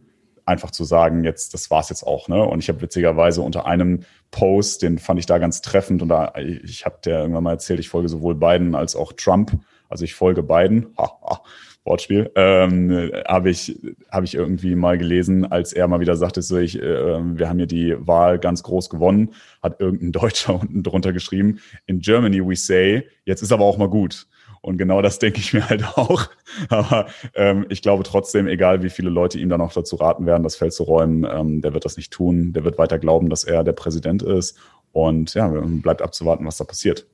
einfach 0.46 0.72
zu 0.72 0.84
sagen, 0.84 1.24
jetzt, 1.24 1.54
das 1.54 1.70
war's 1.70 1.90
jetzt 1.90 2.04
auch, 2.04 2.28
ne? 2.28 2.44
Und 2.44 2.60
ich 2.60 2.70
habe 2.70 2.82
witzigerweise 2.82 3.42
unter 3.42 3.66
einem 3.66 4.04
Post, 4.32 4.82
den 4.82 4.98
fand 4.98 5.20
ich 5.20 5.26
da 5.26 5.38
ganz 5.38 5.62
treffend 5.62 6.02
und 6.02 6.10
da, 6.10 6.34
ich 6.36 6.86
habe 6.86 6.98
der 7.06 7.20
irgendwann 7.20 7.44
mal 7.44 7.52
erzählt, 7.52 7.80
ich 7.80 7.90
folge 7.90 8.10
sowohl 8.10 8.36
Biden 8.36 8.76
als 8.76 8.96
auch 8.96 9.14
Trump. 9.14 9.52
Also 9.94 10.06
ich 10.06 10.16
folge 10.16 10.44
ha. 10.50 11.42
Wortspiel, 11.86 12.32
ähm, 12.36 13.12
habe 13.28 13.50
ich, 13.50 13.78
hab 14.10 14.24
ich 14.24 14.36
irgendwie 14.36 14.74
mal 14.74 14.98
gelesen, 14.98 15.46
als 15.52 15.74
er 15.74 15.88
mal 15.88 16.00
wieder 16.00 16.16
sagte, 16.16 16.42
so 16.42 16.58
ich, 16.58 16.82
äh, 16.82 17.38
wir 17.38 17.50
haben 17.50 17.58
hier 17.58 17.68
die 17.68 17.96
Wahl 18.00 18.40
ganz 18.40 18.64
groß 18.64 18.90
gewonnen, 18.90 19.34
hat 19.62 19.82
irgendein 19.82 20.12
Deutscher 20.14 20.60
unten 20.60 20.82
drunter 20.82 21.12
geschrieben, 21.12 21.60
in 21.86 22.00
Germany 22.00 22.40
we 22.40 22.56
say, 22.56 23.08
jetzt 23.26 23.42
ist 23.42 23.52
aber 23.52 23.66
auch 23.66 23.78
mal 23.78 23.90
gut. 23.90 24.28
Und 24.62 24.78
genau 24.78 25.02
das 25.02 25.20
denke 25.20 25.40
ich 25.40 25.54
mir 25.54 25.70
halt 25.70 25.86
auch. 25.98 26.30
Aber 26.70 27.08
ähm, 27.36 27.66
ich 27.68 27.82
glaube 27.82 28.04
trotzdem, 28.04 28.48
egal 28.48 28.82
wie 28.82 28.90
viele 28.90 29.10
Leute 29.10 29.38
ihm 29.38 29.50
dann 29.50 29.60
auch 29.60 29.74
dazu 29.74 29.98
raten 29.98 30.26
werden, 30.26 30.44
das 30.44 30.56
Feld 30.56 30.72
zu 30.72 30.84
räumen, 30.84 31.28
ähm, 31.30 31.62
der 31.62 31.74
wird 31.74 31.84
das 31.84 31.98
nicht 31.98 32.14
tun. 32.14 32.54
Der 32.54 32.64
wird 32.64 32.78
weiter 32.78 32.98
glauben, 32.98 33.30
dass 33.30 33.44
er 33.44 33.66
der 33.66 33.74
Präsident 33.74 34.24
ist. 34.24 34.58
Und 34.94 35.34
ja, 35.34 35.50
bleibt 35.50 36.02
abzuwarten, 36.02 36.46
was 36.46 36.58
da 36.58 36.64
passiert. 36.64 37.08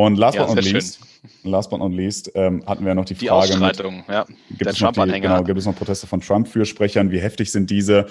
Und 0.00 0.16
last 0.16 0.34
ja, 0.34 0.46
but 0.46 0.56
not 0.56 0.64
least, 0.64 1.00
last 1.44 1.68
but 1.68 1.78
not 1.78 1.92
least 1.92 2.32
ähm, 2.34 2.64
hatten 2.66 2.86
wir 2.86 2.94
noch 2.94 3.04
die, 3.04 3.14
Frage. 3.14 3.48
Die 3.48 3.52
Ausschreitung, 3.52 3.96
mit, 3.98 4.08
ja. 4.08 4.24
Gibt, 4.56 4.70
es 4.70 4.80
noch 4.80 4.92
die, 4.92 5.20
genau, 5.20 5.42
gibt 5.42 5.58
es 5.58 5.66
noch 5.66 5.76
Proteste 5.76 6.06
von 6.06 6.22
Trump-Fürsprechern? 6.22 7.10
Wie 7.10 7.20
heftig 7.20 7.52
sind 7.52 7.68
diese? 7.68 8.06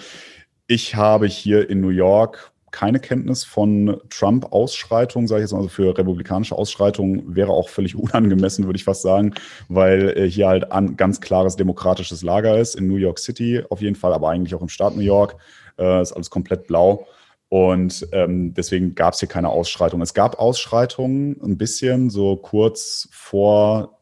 Ich 0.67 0.93
habe 0.93 1.25
hier 1.25 1.67
in 1.67 1.81
New 1.81 1.89
York 1.89 2.51
keine 2.69 2.99
Kenntnis 2.99 3.43
von 3.43 3.99
Trump-Ausschreitungen, 4.11 5.27
sage 5.27 5.39
ich 5.39 5.45
jetzt 5.45 5.53
mal, 5.53 5.57
also 5.57 5.69
für 5.69 5.97
republikanische 5.97 6.55
Ausschreitungen 6.55 7.35
wäre 7.35 7.49
auch 7.49 7.69
völlig 7.69 7.95
unangemessen, 7.97 8.65
würde 8.65 8.77
ich 8.77 8.83
fast 8.83 9.01
sagen, 9.01 9.33
weil 9.67 10.15
äh, 10.15 10.29
hier 10.29 10.47
halt 10.47 10.71
ein 10.71 10.95
ganz 10.95 11.21
klares 11.21 11.55
demokratisches 11.55 12.21
Lager 12.21 12.59
ist, 12.59 12.75
in 12.75 12.87
New 12.87 12.97
York 12.97 13.17
City 13.17 13.63
auf 13.71 13.81
jeden 13.81 13.95
Fall, 13.95 14.13
aber 14.13 14.29
eigentlich 14.29 14.53
auch 14.53 14.61
im 14.61 14.69
Staat 14.69 14.95
New 14.95 15.01
York, 15.01 15.37
äh, 15.79 16.03
ist 16.03 16.11
alles 16.11 16.29
komplett 16.29 16.67
blau. 16.67 17.07
Und 17.49 18.07
ähm, 18.11 18.53
deswegen 18.53 18.93
gab 18.93 19.13
es 19.13 19.19
hier 19.19 19.27
keine 19.27 19.49
Ausschreitungen. 19.49 20.03
Es 20.03 20.13
gab 20.13 20.37
Ausschreitungen 20.39 21.41
ein 21.41 21.57
bisschen, 21.57 22.11
so 22.11 22.35
kurz 22.37 23.09
vor 23.11 23.99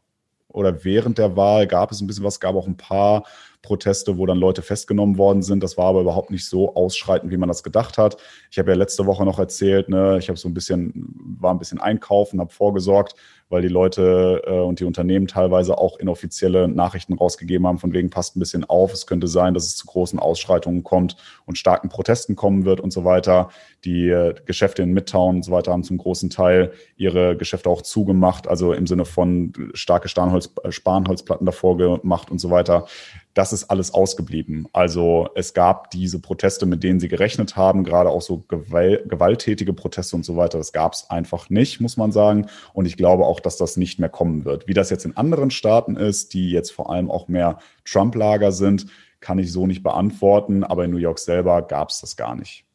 oder 0.49 0.83
während 0.83 1.17
der 1.17 1.35
Wahl 1.37 1.65
gab 1.67 1.91
es 1.91 2.01
ein 2.01 2.07
bisschen 2.07 2.23
was, 2.23 2.39
gab 2.39 2.55
auch 2.55 2.67
ein 2.67 2.77
paar 2.77 3.23
Proteste, 3.67 4.17
wo 4.17 4.25
dann 4.25 4.37
Leute 4.37 4.61
festgenommen 4.61 5.17
worden 5.17 5.41
sind. 5.43 5.61
Das 5.61 5.77
war 5.77 5.87
aber 5.87 5.99
überhaupt 5.99 6.31
nicht 6.31 6.47
so 6.47 6.73
ausschreitend, 6.73 7.33
wie 7.33 7.37
man 7.37 7.49
das 7.49 7.63
gedacht 7.63 7.97
hat. 7.97 8.15
Ich 8.49 8.57
habe 8.57 8.71
ja 8.71 8.77
letzte 8.77 9.05
Woche 9.05 9.25
noch 9.25 9.39
erzählt, 9.39 9.89
ne, 9.89 10.17
ich 10.17 10.29
habe 10.29 10.39
so 10.39 10.47
ein 10.47 10.53
bisschen, 10.53 11.13
war 11.39 11.53
ein 11.53 11.59
bisschen 11.59 11.81
einkaufen, 11.81 12.39
habe 12.39 12.53
vorgesorgt, 12.53 13.15
weil 13.49 13.61
die 13.61 13.67
Leute 13.67 14.41
äh, 14.45 14.59
und 14.59 14.79
die 14.79 14.85
Unternehmen 14.85 15.27
teilweise 15.27 15.77
auch 15.77 15.99
inoffizielle 15.99 16.69
Nachrichten 16.69 17.13
rausgegeben 17.13 17.67
haben, 17.67 17.77
von 17.77 17.93
wegen 17.93 18.09
passt 18.09 18.37
ein 18.37 18.39
bisschen 18.39 18.63
auf, 18.63 18.93
es 18.93 19.05
könnte 19.05 19.27
sein, 19.27 19.53
dass 19.53 19.65
es 19.65 19.75
zu 19.75 19.85
großen 19.85 20.17
Ausschreitungen 20.17 20.83
kommt 20.83 21.17
und 21.45 21.57
starken 21.57 21.89
Protesten 21.89 22.37
kommen 22.37 22.63
wird 22.63 22.79
und 22.79 22.91
so 22.91 23.03
weiter. 23.03 23.49
Die 23.83 24.07
äh, 24.07 24.33
Geschäfte 24.45 24.81
in 24.81 24.93
Midtown 24.93 25.37
und 25.37 25.43
so 25.43 25.51
weiter 25.51 25.73
haben 25.73 25.83
zum 25.83 25.97
großen 25.97 26.29
Teil 26.29 26.71
ihre 26.95 27.35
Geschäfte 27.35 27.69
auch 27.69 27.81
zugemacht, 27.81 28.47
also 28.47 28.71
im 28.71 28.87
Sinne 28.87 29.03
von 29.03 29.51
starke 29.73 30.07
Spanholz, 30.07 30.51
äh, 30.63 30.71
Spanholzplatten 30.71 31.45
davor 31.45 31.77
gemacht 31.77 32.31
und 32.31 32.39
so 32.39 32.49
weiter. 32.49 32.87
Das 33.37 33.53
ist 33.53 33.65
alles 33.65 33.93
ausgeblieben. 33.93 34.67
Also 34.73 35.29
es 35.35 35.53
gab 35.53 35.91
diese 35.91 36.19
Proteste, 36.19 36.65
mit 36.65 36.81
denen 36.81 36.99
sie 36.99 37.07
gerechnet 37.07 37.55
haben, 37.55 37.83
gerade 37.83 38.09
auch 38.09 38.23
so 38.23 38.43
gewalttätige 38.47 39.73
Proteste 39.73 40.15
und 40.15 40.25
so 40.25 40.35
weiter. 40.35 40.57
Das 40.57 40.73
gab 40.73 40.93
es 40.93 41.07
einfach 41.11 41.51
nicht, 41.51 41.79
muss 41.79 41.97
man 41.97 42.11
sagen. 42.11 42.47
Und 42.73 42.87
ich 42.87 42.97
glaube 42.97 43.25
auch, 43.25 43.39
dass 43.39 43.55
das 43.55 43.77
nicht 43.77 43.99
mehr 43.99 44.09
kommen 44.09 44.43
wird. 44.43 44.67
Wie 44.67 44.73
das 44.73 44.89
jetzt 44.89 45.05
in 45.05 45.15
anderen 45.17 45.51
Staaten 45.51 45.97
ist, 45.97 46.33
die 46.33 46.49
jetzt 46.49 46.71
vor 46.71 46.89
allem 46.89 47.11
auch 47.11 47.27
mehr 47.27 47.59
Trump-Lager 47.85 48.51
sind, 48.51 48.87
kann 49.19 49.37
ich 49.37 49.51
so 49.51 49.67
nicht 49.67 49.83
beantworten. 49.83 50.63
Aber 50.63 50.85
in 50.85 50.89
New 50.89 50.97
York 50.97 51.19
selber 51.19 51.61
gab 51.61 51.89
es 51.91 52.01
das 52.01 52.15
gar 52.15 52.33
nicht. 52.33 52.66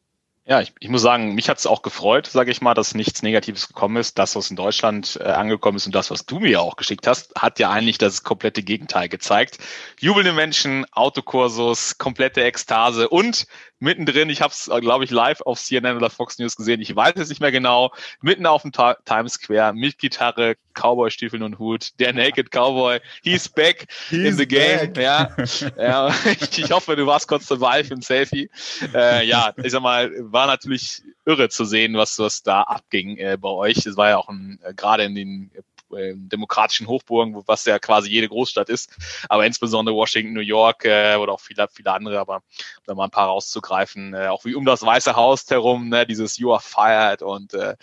Ja, 0.44 0.60
ich, 0.60 0.72
ich 0.80 0.88
muss 0.88 1.02
sagen, 1.02 1.36
mich 1.36 1.48
hat 1.48 1.58
es 1.58 1.66
auch 1.66 1.82
gefreut, 1.82 2.26
sage 2.26 2.50
ich 2.50 2.60
mal, 2.60 2.74
dass 2.74 2.96
nichts 2.96 3.22
Negatives 3.22 3.68
gekommen 3.68 3.96
ist. 3.96 4.18
Das, 4.18 4.34
was 4.34 4.50
in 4.50 4.56
Deutschland 4.56 5.16
äh, 5.20 5.28
angekommen 5.28 5.76
ist 5.76 5.86
und 5.86 5.94
das, 5.94 6.10
was 6.10 6.26
du 6.26 6.40
mir 6.40 6.60
auch 6.60 6.74
geschickt 6.74 7.06
hast, 7.06 7.32
hat 7.36 7.60
ja 7.60 7.70
eigentlich 7.70 7.98
das 7.98 8.24
komplette 8.24 8.64
Gegenteil 8.64 9.08
gezeigt. 9.08 9.58
Jubelnde 10.00 10.32
Menschen, 10.32 10.84
Autokursus, 10.90 11.96
komplette 11.96 12.42
Ekstase 12.42 13.08
und 13.08 13.46
mittendrin, 13.82 14.30
ich 14.30 14.40
habe 14.40 14.52
es, 14.52 14.70
glaube 14.80 15.04
ich, 15.04 15.10
live 15.10 15.40
auf 15.42 15.60
CNN 15.60 15.96
oder 15.96 16.08
Fox 16.08 16.38
News 16.38 16.54
gesehen, 16.54 16.80
ich 16.80 16.94
weiß 16.94 17.14
es 17.16 17.28
nicht 17.28 17.40
mehr 17.40 17.50
genau, 17.50 17.92
mitten 18.20 18.46
auf 18.46 18.62
dem 18.62 18.70
Ta 18.70 18.94
Times 19.04 19.34
Square 19.34 19.74
mit 19.74 19.98
Gitarre, 19.98 20.54
Cowboy-Stiefeln 20.74 21.42
und 21.42 21.58
Hut, 21.58 21.90
der 21.98 22.12
Naked 22.12 22.50
Cowboy, 22.52 23.00
he's 23.22 23.48
back 23.48 23.88
he's 24.08 24.30
in 24.30 24.36
the 24.36 24.46
game. 24.46 24.92
Back. 24.92 24.96
Ja, 24.96 25.36
ja 25.76 26.14
ich, 26.40 26.58
ich, 26.64 26.70
hoffe, 26.70 26.94
du 26.94 27.06
warst 27.06 27.26
kurz 27.26 27.46
dabei 27.46 27.82
für 27.82 27.94
ein 27.94 28.02
Selfie. 28.02 28.48
Äh, 28.94 29.26
ja, 29.26 29.52
ich 29.62 29.72
sag 29.72 29.82
mal, 29.82 30.10
war 30.18 30.46
natürlich 30.46 31.02
irre 31.26 31.48
zu 31.48 31.64
sehen, 31.64 31.94
was, 31.94 32.18
was 32.18 32.42
da 32.42 32.62
abging 32.62 33.16
äh, 33.16 33.36
bei 33.38 33.48
euch. 33.48 33.84
Es 33.84 33.96
war 33.96 34.10
ja 34.10 34.16
auch 34.16 34.28
ein, 34.28 34.60
äh, 34.62 34.74
gerade 34.74 35.04
in 35.04 35.14
den 35.14 35.50
äh, 35.92 36.14
demokratischen 36.16 36.86
Hochburgen, 36.86 37.42
was 37.46 37.64
ja 37.64 37.78
quasi 37.78 38.10
jede 38.10 38.28
Großstadt 38.28 38.68
ist, 38.68 38.90
aber 39.28 39.46
insbesondere 39.46 39.94
Washington, 39.94 40.34
New 40.34 40.40
York 40.40 40.84
äh, 40.84 41.16
oder 41.16 41.32
auch 41.32 41.40
viele, 41.40 41.68
viele 41.72 41.92
andere, 41.92 42.18
aber 42.18 42.36
um 42.36 42.42
da 42.86 42.94
mal 42.94 43.04
ein 43.04 43.10
paar 43.10 43.28
rauszugreifen, 43.28 44.14
äh, 44.14 44.28
auch 44.28 44.44
wie 44.44 44.54
um 44.54 44.64
das 44.64 44.82
Weiße 44.82 45.16
Haus 45.16 45.48
herum, 45.50 45.88
ne, 45.88 46.06
dieses 46.06 46.38
You 46.38 46.52
are 46.52 46.62
fired 46.62 47.22
und 47.22 47.54
äh, 47.54 47.76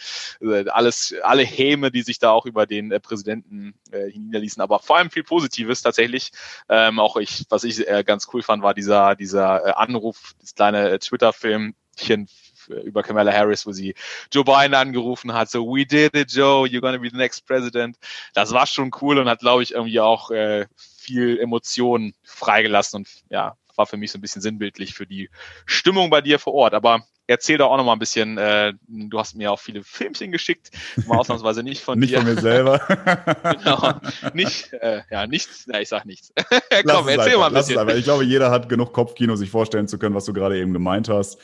alles, 0.70 1.14
alle 1.24 1.44
Häme, 1.44 1.92
die 1.92 2.02
sich 2.02 2.20
da 2.20 2.32
auch 2.32 2.46
über 2.46 2.66
den 2.66 2.92
äh, 2.92 3.00
Präsidenten 3.00 3.74
äh, 3.92 4.08
niederließen, 4.18 4.62
aber 4.62 4.80
vor 4.80 4.98
allem 4.98 5.10
viel 5.10 5.24
Positives 5.24 5.82
tatsächlich. 5.82 6.32
Ähm, 6.68 7.00
auch 7.00 7.18
ich, 7.18 7.46
was 7.50 7.64
ich 7.64 7.88
äh, 7.88 8.04
ganz 8.04 8.28
cool 8.34 8.42
fand, 8.42 8.64
war 8.64 8.74
dieser, 8.74 9.16
dieser 9.16 9.66
äh, 9.66 9.72
Anruf, 9.72 10.34
das 10.40 10.56
kleine 10.56 10.90
äh, 10.90 11.00
Twitter-Filmchen 11.00 12.28
über 12.70 13.04
Kamala 13.04 13.32
Harris, 13.32 13.66
wo 13.66 13.72
sie 13.72 13.96
Joe 14.32 14.44
Biden 14.44 14.74
angerufen 14.74 15.34
hat, 15.34 15.50
so 15.50 15.66
we 15.66 15.86
did 15.86 16.16
it, 16.16 16.32
Joe, 16.32 16.66
you're 16.66 16.82
gonna 16.82 16.98
be 16.98 17.10
the 17.10 17.18
next 17.18 17.46
president. 17.46 17.98
Das 18.34 18.52
war 18.52 18.66
schon 18.66 18.92
cool 19.02 19.18
und 19.18 19.28
hat, 19.28 19.40
glaube 19.40 19.64
ich, 19.64 19.74
irgendwie 19.74 20.00
auch 20.00 20.32
äh, 20.32 20.68
viel 20.76 21.40
Emotionen 21.40 22.14
freigelassen 22.24 22.98
und 22.98 23.10
ja, 23.30 23.56
war 23.76 23.88
für 23.88 23.98
mich 23.98 24.12
so 24.12 24.18
ein 24.18 24.22
bisschen 24.22 24.42
sinnbildlich 24.42 24.94
für 24.94 25.08
die 25.08 25.30
Stimmung 25.66 26.10
bei 26.10 26.22
dir 26.22 26.38
vor 26.38 26.54
Ort. 26.54 26.74
Aber 26.74 27.06
erzähl 27.30 27.58
doch 27.58 27.70
auch 27.70 27.78
noch 27.78 27.86
mal 27.86 27.94
ein 27.94 28.00
bisschen. 28.00 28.38
Äh, 28.38 28.74
du 28.88 29.20
hast 29.20 29.36
mir 29.36 29.52
auch 29.52 29.60
viele 29.60 29.84
Filmchen 29.84 30.32
geschickt, 30.32 30.72
mal 31.06 31.20
ausnahmsweise 31.20 31.64
nicht 31.64 31.82
von 31.82 32.00
nicht 32.00 32.12
dir. 32.12 32.24
Nicht 32.24 32.28
von 32.28 32.36
mir 32.36 32.42
selber. 32.42 32.80
genau. 33.64 33.94
Nicht, 34.34 34.74
äh, 34.74 35.02
ja, 35.12 35.28
nichts. 35.28 35.66
Na, 35.68 35.80
ich 35.80 35.90
sag 35.90 36.06
nichts. 36.06 36.34
Komm, 36.86 37.08
erzähl 37.08 37.20
einfach, 37.20 37.38
mal 37.38 37.48
ein 37.48 37.54
bisschen. 37.54 37.90
Ich 37.98 38.04
glaube, 38.04 38.24
jeder 38.24 38.50
hat 38.50 38.68
genug 38.68 38.94
Kopfkino, 38.94 39.36
sich 39.36 39.50
vorstellen 39.50 39.88
zu 39.88 40.00
können, 40.00 40.16
was 40.16 40.26
du 40.26 40.34
gerade 40.34 40.58
eben 40.58 40.74
gemeint 40.74 41.08
hast. 41.08 41.40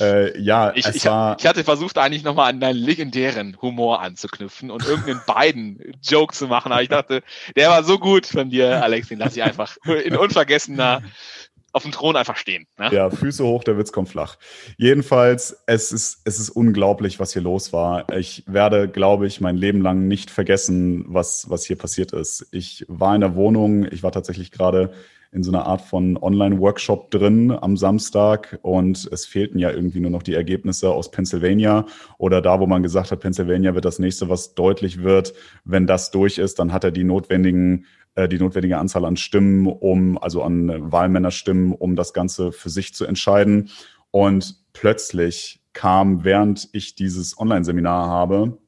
Äh, 0.00 0.38
ja, 0.38 0.72
ich, 0.74 0.86
ich, 0.86 1.06
war, 1.06 1.36
ich 1.38 1.46
hatte 1.46 1.64
versucht, 1.64 1.96
eigentlich 1.96 2.24
noch 2.24 2.34
mal 2.34 2.48
an 2.48 2.60
deinen 2.60 2.76
legendären 2.76 3.56
Humor 3.62 4.02
anzuknüpfen 4.02 4.70
und 4.70 4.86
irgendeinen 4.86 5.22
beiden 5.26 5.94
Joke 6.02 6.34
zu 6.34 6.46
machen, 6.46 6.72
aber 6.72 6.82
ich 6.82 6.88
dachte, 6.88 7.22
der 7.56 7.70
war 7.70 7.82
so 7.82 7.98
gut 7.98 8.26
von 8.26 8.50
dir, 8.50 8.82
Alex, 8.82 9.08
den 9.08 9.18
lasse 9.18 9.38
ich 9.38 9.42
einfach 9.42 9.76
in 10.04 10.16
unvergessener 10.16 11.02
auf 11.72 11.82
dem 11.82 11.92
Thron 11.92 12.16
einfach 12.16 12.36
stehen. 12.36 12.66
Ne? 12.78 12.90
Ja, 12.92 13.10
Füße 13.10 13.44
hoch, 13.44 13.64
der 13.64 13.78
Witz 13.78 13.92
kommt 13.92 14.08
flach. 14.08 14.36
Jedenfalls, 14.76 15.62
es 15.66 15.90
ist, 15.92 16.20
es 16.24 16.38
ist 16.38 16.50
unglaublich, 16.50 17.18
was 17.18 17.32
hier 17.32 17.42
los 17.42 17.72
war. 17.72 18.10
Ich 18.16 18.44
werde, 18.46 18.88
glaube 18.88 19.26
ich, 19.26 19.40
mein 19.40 19.56
Leben 19.56 19.80
lang 19.80 20.06
nicht 20.06 20.30
vergessen, 20.30 21.04
was, 21.08 21.48
was 21.48 21.64
hier 21.64 21.76
passiert 21.76 22.12
ist. 22.12 22.46
Ich 22.52 22.84
war 22.88 23.14
in 23.14 23.22
der 23.22 23.34
Wohnung, 23.34 23.86
ich 23.90 24.02
war 24.02 24.12
tatsächlich 24.12 24.50
gerade 24.50 24.92
in 25.32 25.42
so 25.42 25.50
einer 25.50 25.64
Art 25.64 25.80
von 25.80 26.18
Online-Workshop 26.18 27.10
drin 27.10 27.50
am 27.50 27.78
Samstag 27.78 28.58
und 28.60 29.08
es 29.10 29.24
fehlten 29.24 29.58
ja 29.58 29.70
irgendwie 29.70 30.00
nur 30.00 30.10
noch 30.10 30.22
die 30.22 30.34
Ergebnisse 30.34 30.90
aus 30.90 31.10
Pennsylvania 31.10 31.86
oder 32.18 32.42
da, 32.42 32.60
wo 32.60 32.66
man 32.66 32.82
gesagt 32.82 33.10
hat, 33.10 33.20
Pennsylvania 33.20 33.74
wird 33.74 33.86
das 33.86 33.98
nächste, 33.98 34.28
was 34.28 34.54
deutlich 34.54 35.02
wird. 35.02 35.32
Wenn 35.64 35.86
das 35.86 36.10
durch 36.10 36.36
ist, 36.36 36.58
dann 36.58 36.74
hat 36.74 36.84
er 36.84 36.90
die 36.90 37.04
notwendigen 37.04 37.86
die 38.16 38.38
notwendige 38.38 38.78
Anzahl 38.78 39.04
an 39.04 39.16
Stimmen, 39.16 39.66
um, 39.66 40.18
also 40.18 40.42
an 40.42 40.92
Wahlmännerstimmen, 40.92 41.72
um 41.72 41.96
das 41.96 42.12
Ganze 42.12 42.52
für 42.52 42.70
sich 42.70 42.94
zu 42.94 43.04
entscheiden. 43.06 43.70
Und 44.10 44.56
plötzlich 44.72 45.60
kam, 45.72 46.24
während 46.24 46.68
ich 46.72 46.94
dieses 46.94 47.38
Online-Seminar 47.38 48.08
habe, 48.08 48.58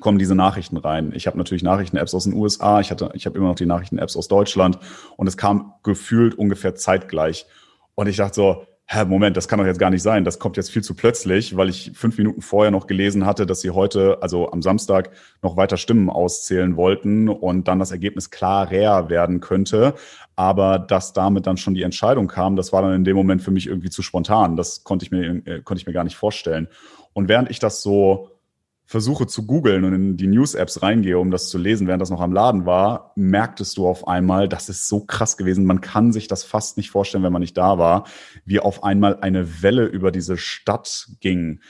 kommen 0.00 0.18
diese 0.18 0.34
Nachrichten 0.34 0.76
rein. 0.76 1.12
Ich 1.14 1.26
habe 1.26 1.38
natürlich 1.38 1.62
Nachrichten-Apps 1.62 2.14
aus 2.14 2.24
den 2.24 2.34
USA, 2.34 2.80
ich 2.80 2.90
hatte, 2.90 3.10
ich 3.14 3.26
habe 3.26 3.36
immer 3.36 3.48
noch 3.48 3.56
die 3.56 3.66
Nachrichten-Apps 3.66 4.16
aus 4.16 4.28
Deutschland 4.28 4.78
und 5.16 5.26
es 5.26 5.36
kam 5.36 5.74
gefühlt 5.82 6.34
ungefähr 6.34 6.74
zeitgleich. 6.74 7.46
Und 7.94 8.06
ich 8.06 8.16
dachte 8.16 8.34
so, 8.34 8.66
hä, 8.90 9.04
Moment, 9.04 9.36
das 9.36 9.48
kann 9.48 9.58
doch 9.58 9.66
jetzt 9.66 9.78
gar 9.78 9.90
nicht 9.90 10.02
sein. 10.02 10.24
Das 10.24 10.38
kommt 10.38 10.56
jetzt 10.56 10.70
viel 10.70 10.82
zu 10.82 10.94
plötzlich, 10.94 11.56
weil 11.56 11.68
ich 11.68 11.92
fünf 11.94 12.16
Minuten 12.16 12.40
vorher 12.40 12.70
noch 12.70 12.86
gelesen 12.86 13.26
hatte, 13.26 13.44
dass 13.44 13.60
sie 13.60 13.70
heute, 13.70 14.18
also 14.22 14.50
am 14.50 14.62
Samstag, 14.62 15.10
noch 15.42 15.58
weiter 15.58 15.76
Stimmen 15.76 16.08
auszählen 16.08 16.76
wollten 16.76 17.28
und 17.28 17.68
dann 17.68 17.78
das 17.78 17.90
Ergebnis 17.90 18.30
klarer 18.30 19.10
werden 19.10 19.40
könnte. 19.40 19.94
Aber 20.36 20.78
dass 20.78 21.12
damit 21.12 21.46
dann 21.46 21.58
schon 21.58 21.74
die 21.74 21.82
Entscheidung 21.82 22.28
kam, 22.28 22.56
das 22.56 22.72
war 22.72 22.80
dann 22.80 22.94
in 22.94 23.04
dem 23.04 23.16
Moment 23.16 23.42
für 23.42 23.50
mich 23.50 23.66
irgendwie 23.66 23.90
zu 23.90 24.00
spontan. 24.00 24.56
Das 24.56 24.84
konnte 24.84 25.04
ich 25.04 25.10
mir, 25.10 25.46
äh, 25.46 25.60
konnte 25.62 25.80
ich 25.80 25.86
mir 25.86 25.92
gar 25.92 26.04
nicht 26.04 26.16
vorstellen. 26.16 26.68
Und 27.12 27.28
während 27.28 27.50
ich 27.50 27.58
das 27.58 27.82
so 27.82 28.37
versuche 28.88 29.26
zu 29.26 29.44
googeln 29.44 29.84
und 29.84 29.92
in 29.92 30.16
die 30.16 30.26
News-Apps 30.26 30.80
reingehe, 30.80 31.18
um 31.18 31.30
das 31.30 31.50
zu 31.50 31.58
lesen, 31.58 31.86
während 31.86 32.00
das 32.00 32.08
noch 32.08 32.22
am 32.22 32.32
Laden 32.32 32.64
war, 32.64 33.12
merktest 33.16 33.76
du 33.76 33.86
auf 33.86 34.08
einmal, 34.08 34.48
das 34.48 34.70
ist 34.70 34.88
so 34.88 35.04
krass 35.04 35.36
gewesen. 35.36 35.66
Man 35.66 35.82
kann 35.82 36.10
sich 36.10 36.26
das 36.26 36.42
fast 36.42 36.78
nicht 36.78 36.90
vorstellen, 36.90 37.22
wenn 37.22 37.32
man 37.32 37.42
nicht 37.42 37.58
da 37.58 37.76
war, 37.76 38.04
wie 38.46 38.60
auf 38.60 38.84
einmal 38.84 39.20
eine 39.20 39.62
Welle 39.62 39.84
über 39.84 40.10
diese 40.10 40.38
Stadt 40.38 41.10
ging 41.20 41.60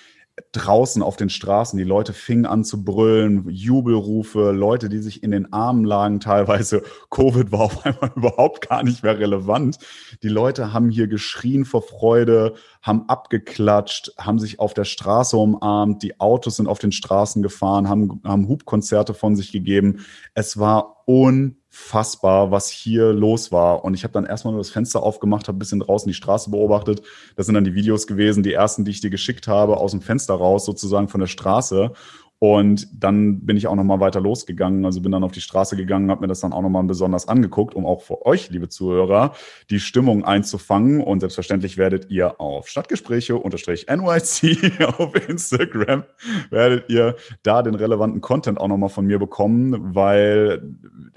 draußen 0.53 1.03
auf 1.03 1.17
den 1.17 1.31
Straßen, 1.31 1.79
die 1.79 1.85
Leute 1.85 2.13
fingen 2.13 2.47
an 2.47 2.65
zu 2.65 2.85
brüllen, 2.85 3.49
Jubelrufe, 3.49 4.53
Leute, 4.53 4.89
die 4.89 4.99
sich 4.99 5.23
in 5.23 5.31
den 5.31 5.53
Armen 5.53 5.85
lagen 5.85 6.21
teilweise. 6.21 6.83
Covid 7.11 7.53
war 7.53 7.61
auf 7.61 7.85
einmal 7.85 8.13
überhaupt 8.17 8.69
gar 8.69 8.83
nicht 8.83 9.03
mehr 9.03 9.19
relevant. 9.19 9.79
Die 10.23 10.29
Leute 10.29 10.73
haben 10.73 10.91
hier 10.91 11.07
geschrien 11.07 11.65
vor 11.65 11.83
Freude, 11.83 12.55
haben 12.83 13.09
abgeklatscht, 13.09 14.13
haben 14.19 14.39
sich 14.39 14.61
auf 14.61 14.75
der 14.75 14.85
Straße 14.85 15.37
umarmt, 15.37 16.03
die 16.03 16.19
Autos 16.21 16.57
sind 16.57 16.69
auf 16.69 16.79
den 16.79 16.93
Straßen 16.93 17.43
gefahren, 17.43 17.89
haben, 17.89 18.21
haben 18.25 18.49
Hubkonzerte 18.49 19.15
von 19.15 19.37
sich 19.37 19.53
gegeben. 19.53 20.05
Es 20.35 20.59
war 20.59 21.05
un 21.07 21.58
unfassbar, 21.71 22.51
was 22.51 22.69
hier 22.69 23.13
los 23.13 23.53
war. 23.53 23.85
Und 23.85 23.95
ich 23.95 24.05
habe 24.05 24.13
dann 24.13 24.27
erstmal 24.27 24.53
nur 24.53 24.61
das 24.61 24.71
Fenster 24.71 25.03
aufgemacht, 25.03 25.49
habe 25.49 25.57
ein 25.57 25.59
bisschen 25.59 25.81
draußen 25.81 26.09
die 26.09 26.15
Straße 26.15 26.51
beobachtet. 26.51 27.03
Das 27.37 27.47
sind 27.47 27.55
dann 27.55 27.65
die 27.65 27.75
Videos 27.75 28.07
gewesen, 28.07 28.43
die 28.43 28.53
ersten, 28.53 28.85
die 28.85 28.91
ich 28.91 29.01
dir 29.01 29.11
geschickt 29.11 29.49
habe, 29.49 29.77
aus 29.77 29.93
dem 29.93 30.01
Fenster 30.01 30.35
raus, 30.35 30.65
sozusagen 30.65 31.09
von 31.09 31.21
der 31.21 31.27
Straße. 31.27 31.93
Und 32.41 32.87
dann 32.93 33.41
bin 33.45 33.57
ich 33.57 33.67
auch 33.67 33.75
nochmal 33.75 33.99
weiter 33.99 34.21
losgegangen, 34.21 34.85
also 34.85 35.01
bin 35.01 35.11
dann 35.11 35.25
auf 35.25 35.33
die 35.33 35.41
Straße 35.41 35.77
gegangen, 35.77 36.11
habe 36.11 36.21
mir 36.21 36.29
das 36.29 36.41
dann 36.41 36.53
auch 36.53 36.63
nochmal 36.63 36.85
besonders 36.85 37.27
angeguckt, 37.27 37.75
um 37.75 37.85
auch 37.85 38.03
für 38.03 38.25
euch, 38.27 38.51
liebe 38.51 38.69
Zuhörer, 38.69 39.33
die 39.71 39.81
Stimmung 39.81 40.25
einzufangen. 40.25 41.01
Und 41.01 41.21
selbstverständlich 41.21 41.79
werdet 41.79 42.11
ihr 42.11 42.41
auf 42.41 42.69
Stadtgespräche 42.69 43.37
unterstrich 43.37 43.87
NYC 43.89 44.81
auf 44.99 45.29
Instagram, 45.29 46.05
werdet 46.51 46.89
ihr 46.89 47.17
da 47.43 47.63
den 47.63 47.75
relevanten 47.75 48.21
Content 48.21 48.61
auch 48.61 48.69
nochmal 48.69 48.89
von 48.89 49.07
mir 49.07 49.19
bekommen, 49.19 49.95
weil 49.95 50.63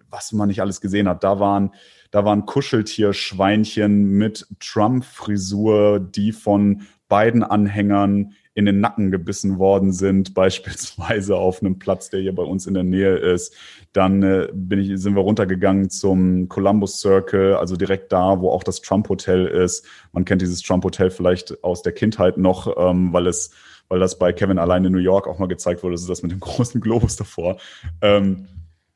was 0.09 0.31
man 0.31 0.47
nicht 0.47 0.61
alles 0.61 0.81
gesehen 0.81 1.07
hat, 1.07 1.23
da 1.23 1.39
waren 1.39 1.71
da 2.11 2.25
waren 2.25 2.45
Kuscheltierschweinchen 2.45 4.03
mit 4.03 4.45
Trump-Frisur, 4.59 6.01
die 6.01 6.33
von 6.33 6.81
beiden 7.07 7.41
Anhängern 7.41 8.33
in 8.53 8.65
den 8.65 8.79
Nacken 8.79 9.11
gebissen 9.11 9.59
worden 9.59 9.91
sind, 9.91 10.33
beispielsweise 10.35 11.35
auf 11.35 11.61
einem 11.61 11.79
Platz, 11.79 12.09
der 12.09 12.21
hier 12.21 12.35
bei 12.35 12.43
uns 12.43 12.67
in 12.67 12.73
der 12.73 12.83
Nähe 12.83 13.15
ist. 13.15 13.53
Dann 13.93 14.23
äh, 14.23 14.47
bin 14.53 14.79
ich, 14.79 14.99
sind 15.01 15.15
wir 15.15 15.21
runtergegangen 15.21 15.89
zum 15.89 16.49
Columbus 16.49 16.99
Circle, 16.99 17.55
also 17.55 17.75
direkt 17.75 18.11
da, 18.11 18.39
wo 18.39 18.49
auch 18.49 18.63
das 18.63 18.81
Trump 18.81 19.09
Hotel 19.09 19.45
ist. 19.45 19.85
Man 20.11 20.25
kennt 20.25 20.41
dieses 20.41 20.61
Trump 20.61 20.83
Hotel 20.83 21.09
vielleicht 21.09 21.63
aus 21.63 21.81
der 21.81 21.93
Kindheit 21.93 22.37
noch, 22.37 22.75
ähm, 22.77 23.13
weil 23.13 23.27
es, 23.27 23.51
weil 23.87 23.99
das 23.99 24.17
bei 24.17 24.33
Kevin 24.33 24.59
allein 24.59 24.85
in 24.85 24.93
New 24.93 24.99
York 24.99 25.27
auch 25.27 25.39
mal 25.39 25.47
gezeigt 25.47 25.83
wurde. 25.83 25.93
Das 25.93 26.01
ist 26.01 26.09
das 26.09 26.23
mit 26.23 26.31
dem 26.31 26.39
großen 26.41 26.81
Globus 26.81 27.15
davor. 27.15 27.57
Ähm, 28.01 28.47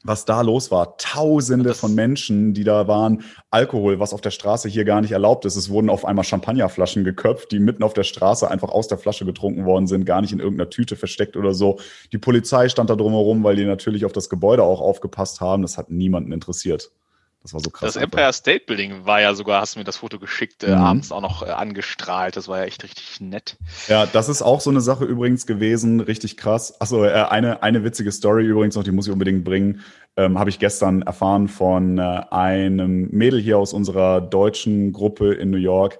was 0.06 0.26
da 0.26 0.42
los 0.42 0.72
war. 0.72 0.98
Tausende 0.98 1.74
von 1.74 1.96
Menschen, 1.96 2.54
die 2.54 2.64
da 2.64 2.88
waren. 2.88 3.24
Alkohol, 3.50 4.00
was 4.00 4.14
auf 4.14 4.22
der 4.22 4.32
Straße 4.32 4.70
hier 4.70 4.86
gar 4.86 5.02
nicht 5.02 5.12
erlaubt 5.12 5.46
ist. 5.46 5.56
Es 5.56 5.70
wurden 5.70 5.90
auf 5.90 6.06
einmal 6.06 6.24
Champagnerflaschen 6.24 7.04
geköpft, 7.04 7.52
die 7.52 7.60
mitten 7.60 7.84
auf 7.84 7.94
der 7.94 8.04
Straße 8.04 8.50
einfach 8.50 8.70
aus 8.70 8.88
der 8.88 8.98
Flasche 8.98 9.26
getrunken 9.26 9.66
worden 9.66 9.88
sind, 9.88 10.06
gar 10.06 10.22
nicht 10.22 10.32
in 10.32 10.40
irgendeiner 10.40 10.70
Tüte 10.70 10.96
versteckt 10.96 11.36
oder 11.36 11.54
so. 11.54 11.80
Die 12.12 12.20
Polizei 12.20 12.70
stand 12.70 12.90
da 12.90 12.96
drumherum, 12.96 13.44
weil 13.44 13.56
die 13.56 13.66
natürlich 13.66 14.06
auf 14.06 14.14
das 14.14 14.30
Gebäude 14.30 14.64
auch 14.64 14.82
aufgepasst 14.82 15.42
haben. 15.42 15.64
Das 15.64 15.78
hat 15.78 15.90
niemanden 15.90 16.32
interessiert. 16.32 16.92
Das 17.46 17.54
war 17.54 17.60
so 17.60 17.70
krass. 17.70 17.94
Das 17.94 18.02
Empire 18.02 18.34
State 18.34 18.66
Building 18.66 19.06
war 19.06 19.22
ja 19.22 19.36
sogar, 19.36 19.62
hast 19.62 19.75
du 19.75 19.80
mir 19.80 19.84
das 19.84 19.98
Foto 19.98 20.18
geschickt, 20.18 20.64
äh, 20.64 20.72
mhm. 20.72 20.82
abends 20.82 21.12
auch 21.12 21.22
noch 21.22 21.44
äh, 21.44 21.52
angestrahlt. 21.52 22.36
Das 22.36 22.48
war 22.48 22.58
ja 22.58 22.64
echt 22.64 22.84
richtig 22.84 23.22
nett. 23.22 23.58
Ja, 23.88 24.08
das 24.08 24.30
ist 24.30 24.42
auch 24.42 24.62
so 24.62 24.72
eine 24.72 24.82
Sache 24.82 25.06
übrigens 25.06 25.46
gewesen, 25.46 26.00
richtig 26.00 26.38
krass. 26.38 26.82
Achso, 26.82 27.06
äh, 27.06 27.12
eine, 27.12 27.62
eine 27.62 27.84
witzige 27.84 28.12
Story 28.12 28.46
übrigens 28.46 28.75
noch, 28.75 28.84
die 28.84 28.90
muss 28.90 29.06
ich 29.06 29.14
unbedingt 29.14 29.44
bringen. 29.44 29.82
Ähm, 30.18 30.40
Habe 30.40 30.50
ich 30.50 30.58
gestern 30.58 31.04
erfahren 31.04 31.48
von 31.48 32.00
äh, 32.00 32.24
einem 32.32 33.10
Mädel 33.12 33.40
hier 33.40 33.60
aus 33.60 33.74
unserer 33.74 34.22
deutschen 34.22 34.92
Gruppe 34.92 35.36
in 35.36 35.52
New 35.52 35.58
York, 35.58 36.00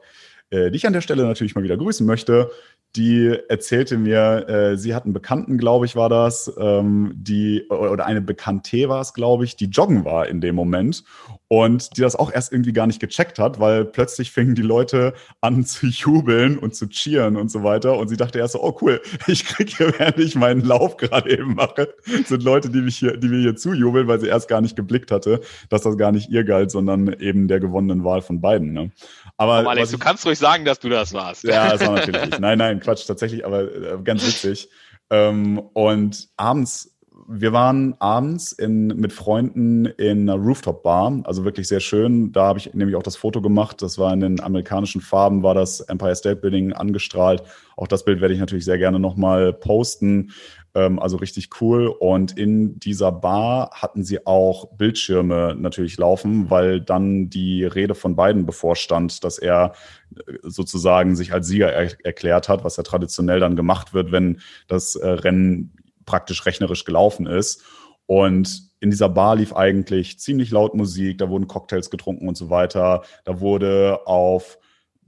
äh, 0.50 0.72
die 0.72 0.78
ich 0.78 0.88
an 0.88 0.94
der 0.94 1.02
Stelle 1.02 1.26
natürlich 1.26 1.54
mal 1.54 1.64
wieder 1.64 1.78
grüßen 1.78 2.08
möchte 2.08 2.50
die 2.96 3.38
erzählte 3.50 3.98
mir, 3.98 4.48
äh, 4.48 4.78
sie 4.78 4.96
hat 4.96 5.04
einen 5.04 5.14
Bekannten, 5.14 5.58
glaube 5.58 5.86
ich, 5.86 5.96
war 5.96 6.10
das, 6.10 6.52
ähm, 6.58 7.14
die, 7.16 7.68
oder 7.70 8.06
eine 8.06 8.22
Bekannte 8.22 8.90
war 8.90 9.02
es, 9.02 9.14
glaube 9.14 9.46
ich, 9.46 9.56
die 9.56 9.66
joggen 9.66 10.06
war 10.06 10.28
in 10.28 10.42
dem 10.42 10.56
Moment 10.56 11.04
und 11.48 11.96
die 11.96 12.02
das 12.02 12.16
auch 12.16 12.32
erst 12.32 12.52
irgendwie 12.52 12.74
gar 12.74 12.88
nicht 12.88 13.00
gecheckt 13.00 13.38
hat, 13.38 13.60
weil 13.60 13.86
plötzlich 13.86 14.32
fingen 14.32 14.56
die 14.56 14.64
Leute 14.64 15.14
an 15.42 15.64
zu 15.64 15.88
jubeln 15.88 16.58
und 16.58 16.76
zu 16.76 16.88
cheeren 16.88 17.38
und 17.38 17.52
so 17.52 17.64
weiter. 17.64 17.98
Und 17.98 18.08
sie 18.08 18.18
dachte 18.18 18.40
erst 18.40 18.54
so, 18.54 18.64
oh 18.64 18.76
cool, 18.82 19.02
ich 19.28 19.46
krieg 19.46 19.70
hier, 19.70 19.94
während 19.98 20.18
ich 20.20 20.36
meinen 20.36 20.62
Lauf 20.62 20.98
gerade 20.98 21.30
eben 21.30 21.56
mache, 21.56 21.94
sind 22.26 22.44
Leute, 22.44 22.70
die 22.70 22.82
mich 22.82 22.98
hier, 22.98 23.18
die 23.18 23.28
mir 23.28 23.40
hier 23.42 23.56
zujubeln, 23.56 24.08
weil 24.08 24.20
sie 24.20 24.28
erst 24.28 24.48
gar 24.48 24.62
nicht 24.62 24.76
geblickt 24.76 25.12
hatte, 25.12 25.42
dass 25.70 25.82
das 25.82 25.98
gar 25.98 26.12
nicht 26.12 26.30
ihr 26.30 26.44
galt, 26.44 26.72
sondern 26.72 27.14
eben 27.20 27.48
der 27.48 27.60
gewonnenen 27.60 28.04
Wahl 28.04 28.22
von 28.22 28.42
beiden. 28.42 28.74
Ne? 28.74 28.92
Aber, 29.38 29.60
aber 29.60 29.70
Alex, 29.72 29.90
ich, 29.90 30.00
du 30.00 30.04
kannst 30.04 30.26
ruhig 30.26 30.40
sagen, 30.40 30.66
dass 30.66 30.80
du 30.80 30.90
das 30.90 31.14
warst. 31.14 31.44
Ja, 31.44 31.72
das 31.72 31.86
war 31.86 31.96
natürlich. 31.96 32.40
nein, 32.40 32.58
nein, 32.58 32.80
Quatsch, 32.86 33.06
tatsächlich, 33.06 33.46
aber 33.46 33.64
äh, 33.64 33.98
ganz 34.04 34.26
witzig. 34.26 34.70
Ähm, 35.10 35.60
und 35.74 36.30
abends 36.38 36.96
wir 37.28 37.54
waren 37.54 37.96
abends 38.00 38.52
in, 38.52 38.88
mit 38.88 39.12
Freunden 39.12 39.86
in 39.86 40.30
einer 40.30 40.40
Rooftop-Bar, 40.40 41.22
also 41.24 41.44
wirklich 41.44 41.68
sehr 41.68 41.80
schön. 41.80 42.32
Da 42.32 42.46
habe 42.46 42.60
ich 42.60 42.74
nämlich 42.74 42.96
auch 42.96 43.04
das 43.04 43.16
Foto 43.16 43.42
gemacht. 43.42 43.82
Das 43.82 43.98
war 43.98 44.14
in 44.14 44.20
den 44.20 44.40
amerikanischen 44.40 45.02
Farben, 45.02 45.42
war 45.42 45.56
das 45.56 45.80
Empire 45.82 46.16
State 46.16 46.38
Building 46.38 46.74
angestrahlt. 46.74 47.44
Auch 47.78 47.88
das 47.88 48.06
Bild 48.06 48.22
werde 48.22 48.34
ich 48.34 48.40
natürlich 48.40 48.66
sehr 48.66 48.78
gerne 48.78 49.00
nochmal 49.00 49.54
posten. 49.54 50.32
Ähm, 50.76 51.00
also 51.00 51.18
richtig 51.18 51.50
cool. 51.62 51.88
Und 51.88 52.38
in 52.38 52.78
dieser 52.80 53.12
Bar 53.12 53.72
hatten 53.72 54.04
sie 54.04 54.28
auch 54.28 54.74
Bildschirme 54.74 55.56
natürlich 55.58 55.98
laufen, 55.98 56.50
weil 56.50 56.82
dann 56.82 57.30
die 57.30 57.64
Rede 57.64 57.96
von 57.96 58.16
Biden 58.16 58.46
bevorstand, 58.46 59.24
dass 59.24 59.40
er 59.40 59.74
äh, 60.16 60.34
sozusagen 60.44 61.16
sich 61.16 61.34
als 61.34 61.48
Sieger 61.48 61.72
er 61.72 61.92
erklärt 62.06 62.50
hat, 62.50 62.64
was 62.64 62.76
ja 62.76 62.84
traditionell 62.84 63.40
dann 63.40 63.56
gemacht 63.56 63.94
wird, 63.94 64.12
wenn 64.12 64.42
das 64.68 64.96
äh, 64.96 65.08
Rennen 65.08 65.74
praktisch 66.06 66.46
rechnerisch 66.46 66.84
gelaufen 66.84 67.26
ist. 67.26 67.64
Und 68.06 68.70
in 68.82 68.92
dieser 68.92 69.10
Bar 69.10 69.38
lief 69.38 69.56
eigentlich 69.56 70.20
ziemlich 70.20 70.52
laut 70.52 70.76
Musik, 70.76 71.18
da 71.18 71.30
wurden 71.30 71.48
Cocktails 71.48 71.90
getrunken 71.90 72.28
und 72.28 72.38
so 72.38 72.50
weiter. 72.50 73.04
Da 73.24 73.40
wurde 73.40 74.06
auf 74.06 74.60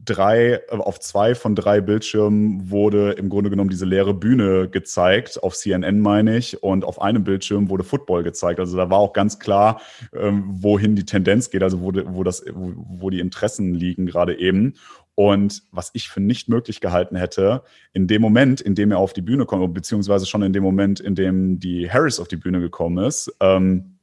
drei, 0.04 0.62
auf 0.70 1.00
zwei 1.00 1.36
von 1.36 1.56
drei 1.56 1.82
Bildschirmen 1.82 2.70
wurde 2.70 3.12
im 3.12 3.30
Grunde 3.30 3.50
genommen 3.50 3.70
diese 3.70 3.86
leere 3.86 4.14
Bühne 4.14 4.70
gezeigt, 4.70 5.42
auf 5.44 5.56
CNN 5.56 6.00
meine 6.00 6.38
ich, 6.38 6.62
und 6.64 6.86
auf 6.86 7.02
einem 7.02 7.24
Bildschirm 7.24 7.70
wurde 7.70 7.84
Football 7.84 8.24
gezeigt. 8.24 8.60
Also 8.60 8.78
da 8.78 8.90
war 8.90 9.00
auch 9.00 9.14
ganz 9.14 9.40
klar, 9.40 9.82
ähm, 10.14 10.46
wohin 10.48 10.96
die 10.96 11.06
Tendenz 11.06 11.50
geht, 11.50 11.64
also 11.64 11.82
wo, 11.82 11.92
wo, 11.94 12.24
das, 12.24 12.44
wo, 12.54 12.74
wo 12.76 13.10
die 13.10 13.20
Interessen 13.20 13.74
liegen 13.74 14.06
gerade 14.06 14.40
eben. 14.40 14.76
Und 15.16 15.64
was 15.72 15.90
ich 15.94 16.10
für 16.10 16.22
nicht 16.22 16.48
möglich 16.48 16.80
gehalten 16.80 17.16
hätte, 17.16 17.64
in 17.92 18.08
dem 18.08 18.22
Moment, 18.22 18.62
in 18.62 18.76
dem 18.76 18.92
er 18.92 19.00
auf 19.00 19.14
die 19.14 19.24
Bühne 19.24 19.46
kommt, 19.46 19.74
beziehungsweise 19.74 20.28
schon 20.28 20.44
in 20.44 20.54
dem 20.54 20.64
Moment, 20.64 21.00
in 21.00 21.16
dem 21.16 21.60
die 21.60 21.92
Harris 21.92 22.20
auf 22.20 22.28
die 22.28 22.36
Bühne 22.36 22.60
gekommen 22.60 23.04
ist, 23.04 23.36
ähm, 23.40 23.98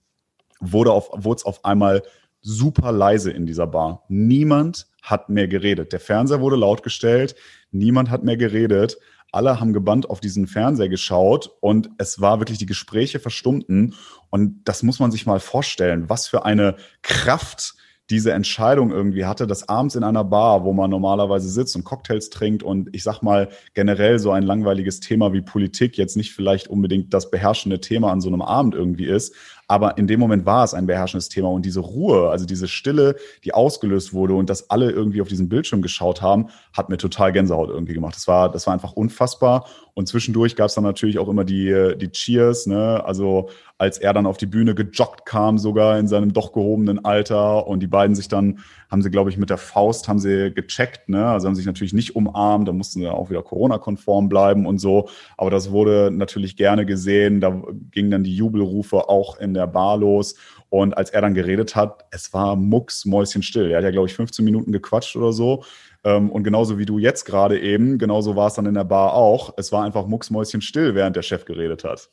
wurde 0.58 0.90
es 0.90 1.44
auf 1.44 1.64
einmal 1.64 2.02
super 2.40 2.90
leise 2.90 3.30
in 3.30 3.46
dieser 3.46 3.66
Bar. 3.66 4.02
Niemand 4.08 4.88
hat 5.04 5.28
mehr 5.28 5.46
geredet. 5.46 5.92
Der 5.92 6.00
Fernseher 6.00 6.40
wurde 6.40 6.56
laut 6.56 6.82
gestellt, 6.82 7.36
niemand 7.70 8.10
hat 8.10 8.24
mehr 8.24 8.36
geredet. 8.36 8.98
Alle 9.30 9.60
haben 9.60 9.72
gebannt 9.72 10.08
auf 10.08 10.20
diesen 10.20 10.46
Fernseher 10.46 10.88
geschaut 10.88 11.50
und 11.60 11.90
es 11.98 12.20
war 12.20 12.40
wirklich 12.40 12.58
die 12.58 12.66
Gespräche 12.66 13.18
verstummten. 13.18 13.94
Und 14.30 14.62
das 14.64 14.82
muss 14.82 15.00
man 15.00 15.10
sich 15.10 15.26
mal 15.26 15.40
vorstellen, 15.40 16.08
was 16.08 16.28
für 16.28 16.44
eine 16.44 16.76
Kraft 17.02 17.74
diese 18.10 18.32
Entscheidung 18.32 18.90
irgendwie 18.90 19.24
hatte, 19.24 19.46
dass 19.46 19.68
abends 19.68 19.94
in 19.94 20.04
einer 20.04 20.24
Bar, 20.24 20.64
wo 20.64 20.72
man 20.72 20.90
normalerweise 20.90 21.48
sitzt 21.48 21.74
und 21.74 21.84
Cocktails 21.84 22.28
trinkt 22.28 22.62
und 22.62 22.90
ich 22.92 23.02
sag 23.02 23.22
mal 23.22 23.48
generell 23.72 24.18
so 24.18 24.30
ein 24.30 24.42
langweiliges 24.42 25.00
Thema 25.00 25.32
wie 25.32 25.40
Politik 25.40 25.96
jetzt 25.96 26.16
nicht 26.16 26.32
vielleicht 26.34 26.68
unbedingt 26.68 27.14
das 27.14 27.30
beherrschende 27.30 27.80
Thema 27.80 28.12
an 28.12 28.20
so 28.20 28.28
einem 28.28 28.42
Abend 28.42 28.74
irgendwie 28.74 29.06
ist, 29.06 29.34
aber 29.66 29.96
in 29.98 30.06
dem 30.06 30.20
Moment 30.20 30.46
war 30.46 30.64
es 30.64 30.74
ein 30.74 30.86
beherrschendes 30.86 31.28
Thema 31.28 31.48
und 31.48 31.64
diese 31.64 31.80
Ruhe, 31.80 32.30
also 32.30 32.44
diese 32.44 32.68
Stille, 32.68 33.16
die 33.44 33.54
ausgelöst 33.54 34.12
wurde 34.12 34.34
und 34.34 34.50
dass 34.50 34.70
alle 34.70 34.90
irgendwie 34.90 35.22
auf 35.22 35.28
diesen 35.28 35.48
Bildschirm 35.48 35.82
geschaut 35.82 36.22
haben, 36.22 36.48
hat 36.72 36.88
mir 36.88 36.96
total 36.96 37.32
Gänsehaut 37.32 37.70
irgendwie 37.70 37.94
gemacht. 37.94 38.14
Das 38.14 38.28
war, 38.28 38.50
das 38.50 38.66
war 38.66 38.74
einfach 38.74 38.92
unfassbar. 38.92 39.66
Und 39.94 40.08
zwischendurch 40.08 40.56
gab 40.56 40.66
es 40.66 40.74
dann 40.74 40.84
natürlich 40.84 41.18
auch 41.18 41.28
immer 41.28 41.44
die, 41.44 41.94
die 41.96 42.10
Cheers, 42.10 42.66
ne? 42.66 43.02
Also 43.04 43.48
als 43.78 43.98
er 43.98 44.12
dann 44.12 44.26
auf 44.26 44.36
die 44.36 44.46
Bühne 44.46 44.74
gejoggt 44.74 45.26
kam, 45.26 45.58
sogar 45.58 45.98
in 45.98 46.08
seinem 46.08 46.32
doch 46.32 46.52
gehobenen 46.52 47.04
Alter 47.04 47.66
und 47.66 47.80
die 47.80 47.86
beiden 47.86 48.14
sich 48.14 48.28
dann, 48.28 48.60
haben 48.90 49.02
sie, 49.02 49.10
glaube 49.10 49.30
ich, 49.30 49.36
mit 49.36 49.50
der 49.50 49.58
Faust 49.58 50.08
haben 50.08 50.18
sie 50.18 50.52
gecheckt, 50.52 51.08
ne? 51.08 51.26
Also 51.26 51.48
haben 51.48 51.54
sich 51.54 51.66
natürlich 51.66 51.92
nicht 51.92 52.16
umarmt, 52.16 52.68
da 52.68 52.72
mussten 52.72 53.00
sie 53.00 53.08
auch 53.08 53.30
wieder 53.30 53.42
Corona-konform 53.42 54.28
bleiben 54.28 54.66
und 54.66 54.78
so. 54.78 55.08
Aber 55.36 55.50
das 55.50 55.70
wurde 55.70 56.10
natürlich 56.12 56.56
gerne 56.56 56.86
gesehen. 56.86 57.40
Da 57.40 57.62
gingen 57.90 58.10
dann 58.10 58.24
die 58.24 58.34
Jubelrufe 58.34 59.08
auch 59.08 59.38
in 59.38 59.54
der 59.54 59.66
Bar 59.66 59.98
los. 59.98 60.36
Und 60.70 60.96
als 60.96 61.10
er 61.10 61.20
dann 61.20 61.34
geredet 61.34 61.76
hat, 61.76 62.04
es 62.10 62.32
war 62.34 62.56
mucks, 62.56 63.04
Mäuschen 63.04 63.42
still. 63.42 63.70
Er 63.70 63.78
hat 63.78 63.84
ja, 63.84 63.90
glaube 63.90 64.08
ich, 64.08 64.14
15 64.14 64.44
Minuten 64.44 64.72
gequatscht 64.72 65.16
oder 65.16 65.32
so. 65.32 65.64
Ähm, 66.04 66.30
und 66.30 66.44
genauso 66.44 66.78
wie 66.78 66.86
du 66.86 66.98
jetzt 66.98 67.24
gerade 67.24 67.60
eben, 67.60 67.98
genauso 67.98 68.36
war 68.36 68.48
es 68.48 68.54
dann 68.54 68.66
in 68.66 68.74
der 68.74 68.84
Bar 68.84 69.14
auch. 69.14 69.54
Es 69.56 69.72
war 69.72 69.84
einfach 69.84 70.06
mucks, 70.06 70.30
Mäuschen 70.30 70.60
still, 70.60 70.94
während 70.94 71.16
der 71.16 71.22
Chef 71.22 71.44
geredet 71.44 71.84
hat. 71.84 72.10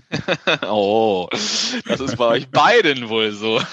oh, 0.68 1.28
das 1.30 2.00
ist 2.00 2.16
bei 2.16 2.26
euch 2.26 2.48
beiden 2.48 3.08
wohl 3.08 3.32
so. 3.32 3.58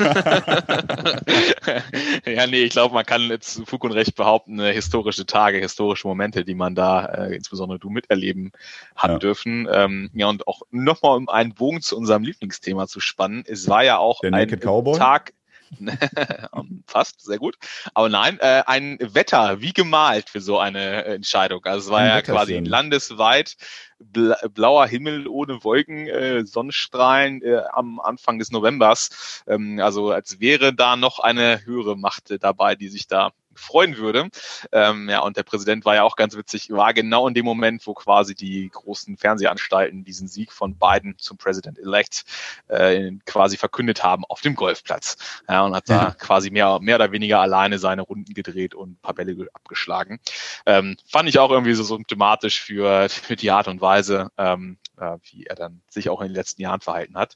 ja, 2.25 2.47
nee, 2.47 2.63
ich 2.63 2.71
glaube, 2.71 2.93
man 2.93 3.05
kann 3.05 3.29
jetzt 3.29 3.61
Fug 3.65 3.83
und 3.83 3.91
Recht 3.91 4.15
behaupten, 4.15 4.59
äh, 4.59 4.73
historische 4.73 5.25
Tage, 5.25 5.57
historische 5.59 6.07
Momente, 6.07 6.45
die 6.45 6.55
man 6.55 6.75
da, 6.75 7.05
äh, 7.05 7.35
insbesondere 7.35 7.79
du 7.79 7.89
miterleben 7.89 8.51
hat 8.95 9.11
ja. 9.11 9.19
dürfen. 9.19 9.67
Ähm, 9.71 10.09
ja, 10.13 10.27
und 10.27 10.47
auch 10.47 10.61
nochmal 10.71 11.17
um 11.17 11.29
einen 11.29 11.53
Bogen 11.53 11.81
zu 11.81 11.97
unserem 11.97 12.23
Lieblingsthema 12.23 12.87
zu 12.87 12.99
spannen. 12.99 13.43
Es 13.47 13.67
war 13.67 13.83
ja 13.83 13.97
auch 13.97 14.21
Der 14.21 14.33
ein 14.33 14.49
Tag, 14.97 15.33
Fast, 16.87 17.21
sehr 17.21 17.37
gut. 17.37 17.55
Aber 17.93 18.09
nein, 18.09 18.39
äh, 18.39 18.63
ein 18.65 18.97
Wetter, 19.01 19.61
wie 19.61 19.73
gemalt 19.73 20.29
für 20.29 20.41
so 20.41 20.59
eine 20.59 21.05
Entscheidung. 21.05 21.63
Also 21.65 21.87
es 21.87 21.91
war 21.91 21.99
ein 21.99 22.07
ja 22.07 22.21
quasi 22.21 22.59
landesweit 22.59 23.55
blauer 23.99 24.87
Himmel 24.87 25.27
ohne 25.27 25.63
Wolken, 25.63 26.07
äh, 26.07 26.45
Sonnenstrahlen 26.45 27.41
äh, 27.41 27.61
am 27.71 27.99
Anfang 27.99 28.39
des 28.39 28.51
Novembers. 28.51 29.43
Ähm, 29.47 29.79
also 29.79 30.11
als 30.11 30.39
wäre 30.39 30.73
da 30.73 30.95
noch 30.95 31.19
eine 31.19 31.65
höhere 31.65 31.97
Macht 31.97 32.35
dabei, 32.41 32.75
die 32.75 32.89
sich 32.89 33.07
da 33.07 33.31
freuen 33.55 33.97
würde. 33.97 34.29
Ähm, 34.71 35.09
ja, 35.09 35.19
und 35.19 35.37
der 35.37 35.43
Präsident 35.43 35.85
war 35.85 35.95
ja 35.95 36.03
auch 36.03 36.15
ganz 36.15 36.35
witzig, 36.35 36.69
war 36.69 36.93
genau 36.93 37.27
in 37.27 37.33
dem 37.33 37.45
Moment, 37.45 37.85
wo 37.87 37.93
quasi 37.93 38.35
die 38.35 38.69
großen 38.69 39.17
Fernsehanstalten 39.17 40.03
diesen 40.03 40.27
Sieg 40.27 40.51
von 40.51 40.75
Biden 40.75 41.15
zum 41.17 41.37
President-elect 41.37 42.25
äh, 42.67 43.11
quasi 43.25 43.57
verkündet 43.57 44.03
haben 44.03 44.25
auf 44.25 44.41
dem 44.41 44.55
Golfplatz. 44.55 45.17
Ja, 45.49 45.63
und 45.63 45.75
hat 45.75 45.89
da 45.89 46.11
quasi 46.17 46.49
mehr, 46.49 46.79
mehr 46.79 46.95
oder 46.95 47.11
weniger 47.11 47.39
alleine 47.39 47.79
seine 47.79 48.01
Runden 48.01 48.33
gedreht 48.33 48.75
und 48.75 48.91
ein 48.91 48.99
paar 49.01 49.13
Bälle 49.13 49.47
abgeschlagen. 49.53 50.19
Ähm, 50.65 50.97
fand 51.07 51.29
ich 51.29 51.39
auch 51.39 51.51
irgendwie 51.51 51.73
so 51.73 51.83
symptomatisch 51.83 52.61
für, 52.61 53.09
für 53.09 53.35
die 53.35 53.51
Art 53.51 53.67
und 53.67 53.81
Weise, 53.81 54.29
ähm, 54.37 54.77
äh, 54.99 55.17
wie 55.23 55.45
er 55.45 55.55
dann 55.55 55.81
sich 55.89 56.09
auch 56.09 56.21
in 56.21 56.27
den 56.27 56.35
letzten 56.35 56.61
Jahren 56.61 56.81
verhalten 56.81 57.17
hat. 57.17 57.35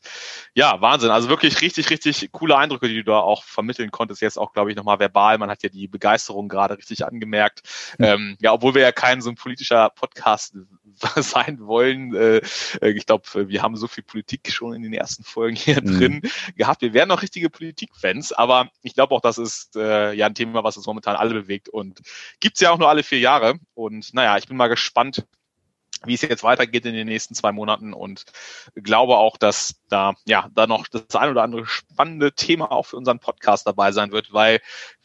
Ja, 0.54 0.82
Wahnsinn. 0.82 1.12
Also 1.12 1.30
wirklich 1.30 1.62
richtig, 1.62 1.90
richtig 1.90 2.32
coole 2.32 2.58
Eindrücke, 2.58 2.88
die 2.88 2.96
du 2.96 3.04
da 3.04 3.20
auch 3.20 3.44
vermitteln 3.44 3.92
konntest. 3.92 4.22
Jetzt 4.22 4.38
auch, 4.38 4.54
glaube 4.54 4.72
ich, 4.72 4.78
nochmal 4.78 5.00
verbal. 5.00 5.38
Man 5.38 5.50
hat 5.50 5.64
ja 5.64 5.70
die 5.70 5.88
Begeisterung 5.88 6.48
gerade 6.48 6.78
richtig 6.78 7.06
angemerkt. 7.06 7.62
Mhm. 7.98 8.06
Ähm, 8.06 8.38
ja, 8.40 8.54
obwohl 8.54 8.76
wir 8.76 8.82
ja 8.82 8.92
kein 8.92 9.22
so 9.22 9.30
ein 9.30 9.36
politischer 9.36 9.90
Podcast 9.90 10.56
sein 11.16 11.60
wollen. 11.62 12.16
Äh, 12.16 12.42
ich 12.82 13.06
glaube, 13.06 13.48
wir 13.48 13.62
haben 13.62 13.76
so 13.76 13.88
viel 13.88 14.04
Politik 14.04 14.52
schon 14.52 14.74
in 14.74 14.84
den 14.84 14.94
ersten 14.94 15.24
Folgen 15.24 15.56
hier 15.56 15.82
mhm. 15.82 16.00
drin 16.00 16.22
gehabt. 16.56 16.82
Wir 16.82 16.94
wären 16.94 17.10
noch 17.10 17.22
richtige 17.22 17.50
Politik-Fans, 17.50 18.34
aber 18.34 18.70
ich 18.82 18.94
glaube 18.94 19.16
auch, 19.16 19.22
das 19.22 19.38
ist 19.38 19.76
äh, 19.76 20.14
ja 20.14 20.26
ein 20.26 20.36
Thema, 20.36 20.64
was 20.64 20.78
uns 20.78 20.86
momentan 20.86 21.16
alle 21.16 21.34
bewegt 21.34 21.70
und 21.70 22.02
gibt's 22.40 22.60
ja 22.60 22.72
auch 22.72 22.78
nur 22.78 22.90
alle 22.90 23.04
vier 23.04 23.20
Jahre. 23.20 23.56
Und 23.74 24.14
naja, 24.14 24.38
ich 24.38 24.48
bin 24.48 24.58
mal 24.58 24.68
gespannt, 24.68 25.26
wie 26.06 26.14
es 26.14 26.22
jetzt 26.22 26.44
weitergeht 26.44 26.86
in 26.86 26.94
den 26.94 27.08
nächsten 27.08 27.36
zwei 27.36 27.52
Monaten 27.52 27.94
und 27.94 28.26
glaube 28.76 29.18
auch, 29.18 29.38
dass 29.38 29.76
da 29.90 30.14
ja 30.26 30.50
da 30.54 30.68
noch 30.68 30.88
das 30.88 31.16
ein 31.16 31.30
oder 31.30 31.44
andere 31.44 31.66
spannende 31.66 32.34
Thema 32.34 32.72
auch 32.72 32.88
für 32.88 32.98
unseren 32.98 33.20
Podcast 33.20 33.68
dabei 33.68 33.92
sein 33.92 34.12
wird, 34.12 34.34
weil 34.34 34.60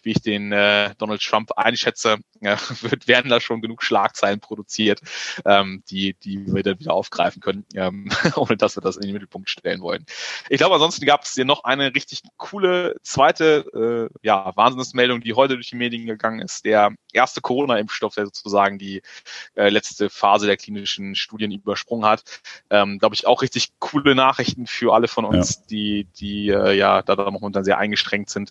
wie 0.05 0.13
ich 0.13 0.23
den 0.23 0.53
äh, 0.53 0.95
Donald 0.99 1.23
Trump 1.23 1.53
einschätze, 1.57 2.19
äh, 2.41 2.57
wird, 2.81 3.09
werden 3.09 3.31
da 3.31 3.41
schon 3.41 3.61
genug 3.61 3.83
Schlagzeilen 3.83 4.41
produziert, 4.41 5.01
ähm, 5.45 5.83
die, 5.89 6.15
die 6.15 6.53
wir 6.53 6.63
dann 6.63 6.79
wieder 6.79 6.95
aufgreifen 6.95 7.41
können, 7.41 7.65
ähm, 7.75 8.11
ohne 8.37 8.57
dass 8.57 8.77
wir 8.77 8.83
das 8.83 8.97
in 8.97 9.03
den 9.03 9.13
Mittelpunkt 9.13 9.51
stellen 9.51 9.81
wollen. 9.81 10.05
Ich 10.49 10.59
glaube, 10.59 10.75
ansonsten 10.75 11.07
gab 11.07 11.23
es 11.23 11.35
hier 11.35 11.45
noch 11.45 11.65
eine 11.65 11.95
richtig 11.95 12.23
coole 12.37 12.97
zweite 13.03 14.11
äh, 14.13 14.19
ja, 14.27 14.53
Wahnsinnsmeldung, 14.57 15.21
die 15.21 15.35
heute 15.35 15.55
durch 15.55 15.71
die 15.71 15.77
Medien 15.77 16.07
gegangen 16.07 16.41
ist. 16.41 16.65
Der 16.65 16.95
erste 17.13 17.41
Corona-Impfstoff, 17.41 18.15
der 18.15 18.27
sozusagen 18.27 18.79
die 18.79 19.03
äh, 19.55 19.69
letzte 19.69 20.11
Phase 20.11 20.47
der 20.47 20.57
klinischen 20.57 21.15
Studien 21.15 21.53
übersprungen 21.53 22.07
hat. 22.07 22.25
Ähm, 22.71 22.99
glaube 22.99 23.15
ich, 23.15 23.27
auch 23.27 23.43
richtig 23.43 23.71
coole 23.79 24.15
Nachrichten 24.15 24.67
für 24.67 24.95
alle 24.95 25.09
von 25.09 25.25
uns, 25.25 25.57
ja. 25.57 25.63
die, 25.71 26.09
die 26.17 26.49
äh, 26.49 26.73
ja 26.77 27.03
da 27.03 27.31
momentan 27.31 27.65
sehr 27.65 27.79
eingeschränkt 27.79 28.31
sind, 28.31 28.51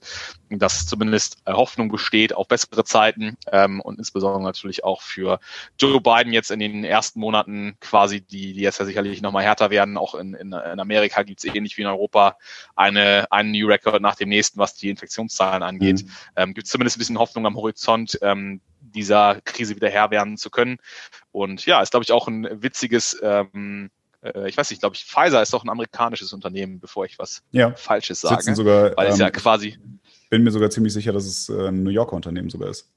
dass 0.50 0.86
zumindest 0.86 1.38
Hoffnung 1.46 1.90
besteht 1.90 2.34
auf 2.34 2.48
bessere 2.48 2.84
Zeiten 2.84 3.38
ähm, 3.52 3.82
und 3.82 3.98
insbesondere 3.98 4.42
natürlich 4.44 4.84
auch 4.84 5.02
für 5.02 5.40
Joe 5.80 6.02
Biden 6.02 6.34
jetzt 6.34 6.52
in 6.52 6.60
den 6.60 6.84
ersten 6.84 7.20
Monaten 7.20 7.76
quasi, 7.80 8.22
die, 8.22 8.54
die 8.54 8.62
jetzt 8.62 8.80
ja 8.80 8.86
sicherlich 8.86 9.22
nochmal 9.22 9.44
härter 9.44 9.70
werden. 9.70 9.98
Auch 9.98 10.16
in, 10.16 10.34
in, 10.34 10.54
in 10.54 10.80
Amerika 10.80 11.24
gibt 11.24 11.44
es 11.44 11.56
ähnlich 11.56 11.78
wie 11.78 11.82
in 11.82 11.88
Europa 11.88 12.38
eine, 12.76 13.32
einen 13.32 13.52
New 13.52 13.68
Record 13.68 14.02
nach 14.02 14.16
dem 14.16 14.30
nächsten, 14.30 14.60
was 14.60 14.76
die 14.76 14.90
Infektionszahlen 14.90 15.64
angeht. 15.64 16.04
Mhm. 16.04 16.10
Ähm, 16.36 16.54
gibt 16.54 16.68
es 16.68 16.72
zumindest 16.72 16.98
ein 16.98 17.00
bisschen 17.00 17.20
Hoffnung 17.20 17.46
am 17.46 17.56
Horizont, 17.56 18.18
ähm, 18.22 18.62
dieser 18.80 19.42
Krise 19.42 19.76
wieder 19.76 19.90
Herr 19.90 20.12
werden 20.12 20.38
zu 20.38 20.50
können. 20.50 20.78
Und 21.32 21.66
ja, 21.66 21.82
ist, 21.82 21.92
glaube 21.92 22.04
ich, 22.04 22.12
auch 22.12 22.28
ein 22.28 22.62
witziges 22.62 23.20
ähm, 23.22 23.90
äh, 24.24 24.50
ich 24.50 24.58
weiß 24.58 24.70
nicht, 24.70 24.80
glaube 24.80 24.96
ich, 24.96 25.06
Pfizer 25.06 25.42
ist 25.42 25.54
doch 25.54 25.64
ein 25.64 25.70
amerikanisches 25.70 26.34
Unternehmen, 26.34 26.80
bevor 26.80 27.06
ich 27.06 27.20
was 27.20 27.44
ja. 27.52 27.74
Falsches 27.76 28.22
sage. 28.22 28.36
Sitzen 28.36 28.56
sogar, 28.56 28.96
weil 28.96 29.08
es 29.08 29.16
ähm, 29.16 29.22
ja 29.22 29.32
quasi. 29.32 29.78
Bin 30.34 30.42
mir 30.42 30.50
sogar 30.50 30.72
ziemlich 30.72 30.94
sicher, 30.94 31.14
dass 31.14 31.28
es 31.28 31.48
äh, 31.48 31.68
ein 31.68 31.84
New 31.84 31.92
Yorker 31.92 32.16
Unternehmen 32.16 32.50
sogar 32.50 32.68
ist. 32.68 32.90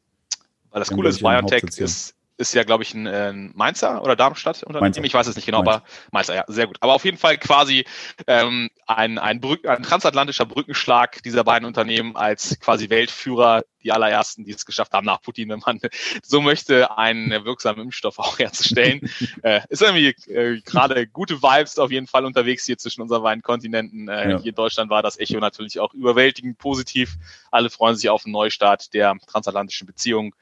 Weil 0.71 0.81
das 0.81 0.91
Coole 0.91 1.11
ist, 1.11 1.19
BioNTech 1.19 1.65
ist, 1.65 2.15
ist 2.39 2.55
ja, 2.55 2.65
glaube 2.65 2.83
ich, 2.83 2.95
ein, 2.95 3.07
äh, 3.07 3.33
Mainzer 3.33 4.03
oder 4.03 4.17
Darmstadt 4.17 4.63
Unternehmen. 4.63 4.83
Mainzer. 4.83 5.05
Ich 5.05 5.15
weiß 5.15 5.27
es 5.27 5.37
nicht 5.37 5.47
genau, 5.47 5.63
Mainzer. 5.63 5.77
aber 5.77 5.85
Mainzer, 6.13 6.35
ja, 6.35 6.45
sehr 6.49 6.67
gut. 6.67 6.77
Aber 6.81 6.95
auf 6.95 7.05
jeden 7.05 7.17
Fall 7.17 7.39
quasi 7.39 7.85
ähm, 8.27 8.71
ein, 8.87 9.19
ein, 9.19 9.41
Brück, 9.41 9.67
ein 9.67 9.83
transatlantischer 9.83 10.45
Brückenschlag 10.45 11.23
dieser 11.23 11.45
beiden 11.45 11.67
Unternehmen 11.67 12.17
als 12.17 12.61
quasi 12.61 12.91
Weltführer, 12.91 13.65
die 13.83 13.93
allerersten, 13.93 14.45
die 14.45 14.53
es 14.53 14.67
geschafft 14.67 14.93
haben, 14.93 15.07
nach 15.07 15.23
Putin, 15.23 15.49
wenn 15.49 15.63
man 15.65 15.81
so 16.23 16.41
möchte, 16.43 16.97
einen 16.99 17.45
wirksamen 17.45 17.83
Impfstoff 17.83 18.19
auch 18.19 18.39
herzustellen. 18.39 19.09
äh, 19.43 19.61
ist 19.69 19.83
irgendwie 19.83 20.09
äh, 20.31 20.61
gerade 20.61 21.07
gute 21.07 21.43
Vibes 21.43 21.79
auf 21.79 21.91
jeden 21.91 22.07
Fall 22.07 22.25
unterwegs 22.25 22.67
hier 22.67 22.77
zwischen 22.77 23.01
unseren 23.01 23.23
beiden 23.23 23.43
Kontinenten. 23.43 24.09
Äh, 24.09 24.31
ja. 24.31 24.39
Hier 24.39 24.51
in 24.51 24.55
Deutschland 24.55 24.91
war 24.91 25.03
das 25.03 25.19
Echo 25.19 25.39
natürlich 25.39 25.81
auch 25.81 25.95
überwältigend 25.95 26.59
positiv. 26.59 27.17
Alle 27.51 27.71
freuen 27.71 27.97
sich 27.97 28.11
auf 28.11 28.27
einen 28.27 28.33
Neustart 28.33 28.93
der 28.93 29.17
transatlantischen 29.27 29.87
Beziehungen. 29.87 30.33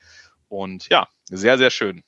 Und 0.55 0.89
ja, 0.89 1.09
sehr, 1.25 1.59
sehr 1.59 1.71
schön. 1.71 2.03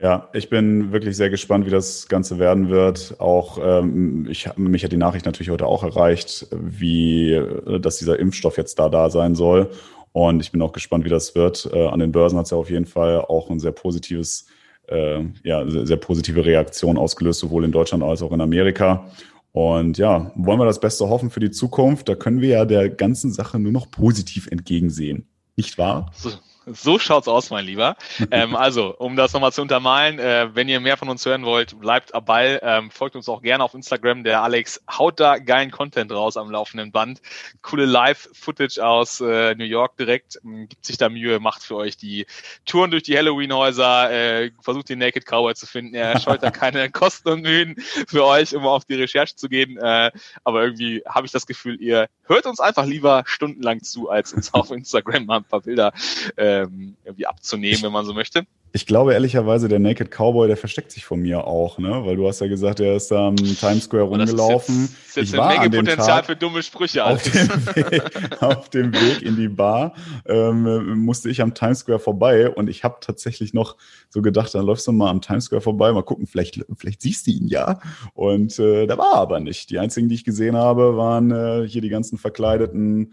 Ja, 0.00 0.28
ich 0.32 0.48
bin 0.48 0.92
wirklich 0.92 1.16
sehr 1.16 1.30
gespannt, 1.30 1.66
wie 1.66 1.70
das 1.70 2.08
Ganze 2.08 2.38
werden 2.38 2.68
wird. 2.68 3.20
Auch 3.20 3.58
ähm, 3.62 4.26
ich, 4.28 4.48
mich 4.56 4.82
hat 4.82 4.92
die 4.92 4.96
Nachricht 4.96 5.26
natürlich 5.26 5.50
heute 5.50 5.66
auch 5.66 5.84
erreicht, 5.84 6.46
wie 6.50 7.32
äh, 7.32 7.78
dass 7.80 7.98
dieser 7.98 8.18
Impfstoff 8.18 8.56
jetzt 8.56 8.78
da 8.78 8.88
da 8.88 9.10
sein 9.10 9.34
soll. 9.34 9.70
Und 10.12 10.40
ich 10.40 10.52
bin 10.52 10.62
auch 10.62 10.72
gespannt, 10.72 11.04
wie 11.04 11.10
das 11.10 11.34
wird. 11.34 11.68
Äh, 11.72 11.86
an 11.86 12.00
den 12.00 12.12
Börsen 12.12 12.38
hat 12.38 12.46
es 12.46 12.50
ja 12.50 12.56
auf 12.56 12.70
jeden 12.70 12.86
Fall 12.86 13.20
auch 13.20 13.50
ein 13.50 13.60
sehr 13.60 13.72
positives, 13.72 14.46
äh, 14.88 15.22
ja, 15.42 15.68
sehr, 15.68 15.86
sehr 15.86 15.96
positive 15.96 16.44
Reaktion 16.44 16.96
ausgelöst, 16.96 17.40
sowohl 17.40 17.64
in 17.64 17.72
Deutschland 17.72 18.02
als 18.02 18.22
auch 18.22 18.32
in 18.32 18.40
Amerika. 18.40 19.10
Und 19.52 19.98
ja, 19.98 20.32
wollen 20.34 20.58
wir 20.58 20.66
das 20.66 20.80
Beste 20.80 21.08
hoffen 21.08 21.30
für 21.30 21.40
die 21.40 21.50
Zukunft? 21.50 22.08
Da 22.08 22.14
können 22.14 22.40
wir 22.40 22.48
ja 22.48 22.64
der 22.64 22.88
ganzen 22.88 23.32
Sache 23.32 23.58
nur 23.58 23.70
noch 23.70 23.90
positiv 23.90 24.48
entgegensehen. 24.48 25.28
Nicht 25.56 25.78
wahr? 25.78 26.10
So, 26.14 26.30
so 26.66 26.98
schaut's 26.98 27.28
aus, 27.28 27.50
mein 27.50 27.64
Lieber. 27.64 27.96
ähm, 28.30 28.56
also, 28.56 28.94
um 28.96 29.16
das 29.16 29.32
nochmal 29.32 29.52
zu 29.52 29.62
untermalen, 29.62 30.18
äh, 30.18 30.54
wenn 30.54 30.68
ihr 30.68 30.80
mehr 30.80 30.96
von 30.96 31.08
uns 31.08 31.24
hören 31.26 31.44
wollt, 31.44 31.78
bleibt 31.78 32.14
am 32.14 32.24
Ball. 32.24 32.60
Ähm, 32.62 32.90
folgt 32.90 33.16
uns 33.16 33.28
auch 33.28 33.42
gerne 33.42 33.62
auf 33.62 33.74
Instagram. 33.74 34.24
Der 34.24 34.42
Alex 34.42 34.82
haut 34.90 35.20
da 35.20 35.38
geilen 35.38 35.70
Content 35.70 36.10
raus 36.12 36.36
am 36.36 36.50
laufenden 36.50 36.92
Band. 36.92 37.20
Coole 37.62 37.84
Live-Footage 37.84 38.84
aus 38.84 39.20
äh, 39.20 39.54
New 39.54 39.64
York 39.64 39.96
direkt. 39.96 40.38
Ähm, 40.44 40.68
gibt 40.68 40.84
sich 40.84 40.96
da 40.96 41.08
Mühe, 41.08 41.40
macht 41.40 41.62
für 41.62 41.76
euch 41.76 41.96
die 41.96 42.26
Touren 42.64 42.90
durch 42.90 43.02
die 43.02 43.16
Halloween-Häuser, 43.16 44.10
äh, 44.10 44.50
versucht 44.60 44.88
den 44.88 44.98
Naked 44.98 45.26
Cowboy 45.26 45.54
zu 45.54 45.66
finden. 45.66 45.94
Er 45.94 46.18
scheut 46.18 46.42
da 46.42 46.50
keine 46.50 46.90
Kosten 46.92 47.28
und 47.28 47.42
Mühen 47.42 47.76
für 48.08 48.24
euch, 48.24 48.54
um 48.54 48.66
auf 48.66 48.84
die 48.84 48.94
Recherche 48.94 49.36
zu 49.36 49.48
gehen. 49.48 49.76
Äh, 49.78 50.10
aber 50.44 50.62
irgendwie 50.62 51.02
habe 51.06 51.26
ich 51.26 51.32
das 51.32 51.46
Gefühl, 51.46 51.80
ihr 51.80 52.08
hört 52.26 52.46
uns 52.46 52.60
einfach 52.60 52.86
lieber 52.86 53.24
stundenlang 53.26 53.82
zu, 53.82 54.08
als 54.08 54.32
uns 54.32 54.54
auf 54.54 54.70
Instagram 54.70 55.26
mal 55.26 55.38
ein 55.38 55.44
paar 55.44 55.60
Bilder 55.60 55.92
äh, 56.36 56.53
ähm, 56.62 56.96
irgendwie 57.04 57.26
abzunehmen, 57.26 57.82
wenn 57.82 57.92
man 57.92 58.04
so 58.04 58.14
möchte. 58.14 58.46
Ich 58.76 58.86
glaube 58.86 59.12
ehrlicherweise, 59.12 59.68
der 59.68 59.78
Naked 59.78 60.10
Cowboy, 60.10 60.48
der 60.48 60.56
versteckt 60.56 60.90
sich 60.90 61.04
von 61.04 61.20
mir 61.20 61.46
auch, 61.46 61.78
ne? 61.78 62.04
Weil 62.04 62.16
du 62.16 62.26
hast 62.26 62.40
ja 62.40 62.48
gesagt, 62.48 62.80
er 62.80 62.96
ist 62.96 63.12
am 63.12 63.36
Times 63.36 63.84
Square 63.84 64.02
rumgelaufen. 64.02 64.88
Das 64.88 64.90
ist 64.90 65.16
jetzt, 65.16 65.32
ich 65.32 65.36
war 65.38 65.50
eine 65.50 65.68
Menge 65.68 65.76
Potenzial 65.76 66.06
Tag 66.08 66.26
für 66.26 66.34
dumme 66.34 66.60
Sprüche. 66.60 67.04
Auf 67.04 67.22
dem, 67.22 67.48
Weg, 67.66 68.42
auf 68.42 68.70
dem 68.70 68.92
Weg 68.92 69.22
in 69.22 69.36
die 69.36 69.46
Bar 69.46 69.94
ähm, 70.26 70.98
musste 70.98 71.30
ich 71.30 71.40
am 71.40 71.54
Times 71.54 71.80
Square 71.80 72.00
vorbei 72.00 72.50
und 72.50 72.68
ich 72.68 72.82
habe 72.82 72.96
tatsächlich 73.00 73.54
noch 73.54 73.76
so 74.08 74.22
gedacht, 74.22 74.52
dann 74.52 74.66
läufst 74.66 74.88
du 74.88 74.92
mal 74.92 75.08
am 75.08 75.20
Times 75.20 75.44
Square 75.44 75.62
vorbei, 75.62 75.92
mal 75.92 76.02
gucken, 76.02 76.26
vielleicht, 76.26 76.64
vielleicht 76.76 77.00
siehst 77.00 77.28
du 77.28 77.30
ihn 77.30 77.46
ja. 77.46 77.78
Und 78.12 78.58
äh, 78.58 78.88
da 78.88 78.98
war 78.98 79.14
aber 79.14 79.38
nicht. 79.38 79.70
Die 79.70 79.78
einzigen, 79.78 80.08
die 80.08 80.16
ich 80.16 80.24
gesehen 80.24 80.56
habe, 80.56 80.96
waren 80.96 81.30
äh, 81.30 81.68
hier 81.68 81.80
die 81.80 81.90
ganzen 81.90 82.18
verkleideten 82.18 83.12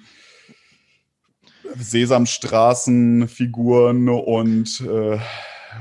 Sesamstraßenfiguren 1.77 4.09
und, 4.09 4.81
äh, 4.81 5.19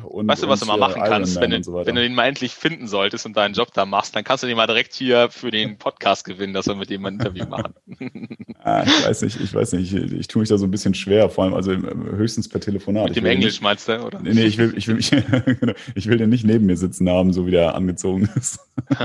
und 0.05 0.29
Weißt 0.29 0.43
du, 0.43 0.49
was 0.49 0.61
du 0.61 0.67
mal 0.67 0.77
machen 0.77 1.03
kannst, 1.05 1.41
wenn 1.41 1.51
du, 1.51 1.63
so 1.63 1.75
wenn 1.75 1.95
du 1.95 2.03
den 2.03 2.15
mal 2.15 2.27
endlich 2.27 2.55
finden 2.55 2.87
solltest 2.87 3.27
und 3.27 3.37
deinen 3.37 3.55
Job 3.55 3.73
da 3.75 3.87
machst, 3.87 4.15
dann 4.15 4.25
kannst 4.25 4.43
du 4.43 4.47
den 4.47 4.57
mal 4.57 4.67
direkt 4.67 4.95
hier 4.95 5.31
für 5.31 5.51
den 5.51 5.79
Podcast 5.79 6.25
gewinnen, 6.25 6.55
dass 6.55 6.67
wir 6.67 6.75
mit 6.75 6.91
dem 6.91 7.03
mal 7.03 7.09
ein 7.09 7.15
Interview 7.15 7.47
machen. 7.47 7.75
ah, 8.63 8.85
ich 8.85 9.07
weiß 9.07 9.23
nicht, 9.23 9.41
ich 9.41 9.53
weiß 9.53 9.73
nicht, 9.73 9.93
ich, 9.93 10.13
ich 10.13 10.29
tue 10.29 10.41
mich 10.41 10.49
da 10.49 10.59
so 10.59 10.67
ein 10.67 10.71
bisschen 10.71 10.95
schwer, 10.95 11.29
vor 11.29 11.45
allem 11.45 11.55
also 11.55 11.73
höchstens 11.73 12.49
per 12.49 12.61
Telefonat. 12.61 13.09
Mit 13.09 13.17
dem 13.17 13.27
Englisch 13.27 13.55
nicht, 13.55 13.63
meinst 13.63 13.89
du, 13.89 14.01
oder? 14.01 14.21
Nee, 14.21 14.45
ich 14.45 14.59
will, 14.59 14.75
ich 14.77 14.87
will 14.87 14.97
mich, 14.97 15.13
ich 15.95 16.07
will 16.07 16.19
den 16.19 16.31
nicht 16.31 16.45
neben 16.45 16.67
mir 16.67 16.77
sitzen 16.77 17.09
haben, 17.09 17.33
so 17.33 17.47
wie 17.47 17.53
der 17.53 17.75
angezogen 17.75 18.29
ist. 18.37 18.61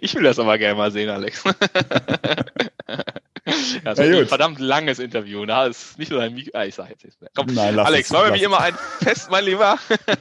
ich 0.00 0.14
will 0.14 0.22
das 0.22 0.38
aber 0.38 0.58
gerne 0.58 0.76
mal 0.76 0.90
sehen, 0.90 1.08
Alex. 1.08 1.44
Das 3.84 3.98
ja, 3.98 4.04
ein 4.04 4.26
verdammt 4.26 4.58
langes 4.58 4.98
Interview. 4.98 5.44
Da 5.46 5.66
ist 5.66 5.98
nicht 5.98 6.10
nur 6.10 6.20
ein 6.20 6.34
Mikro. 6.34 6.50
Ah, 6.54 6.64
ich 6.64 6.74
sag 6.74 6.90
jetzt 6.90 7.04
nicht 7.04 7.20
mehr. 7.20 7.30
Komm, 7.34 7.46
Nein, 7.46 7.78
Alex, 7.78 8.12
wollen 8.12 8.32
wir 8.32 8.40
wie 8.40 8.44
immer 8.44 8.60
ein 8.60 8.74
Fest, 9.00 9.30
mein 9.30 9.44
Lieber? 9.44 9.78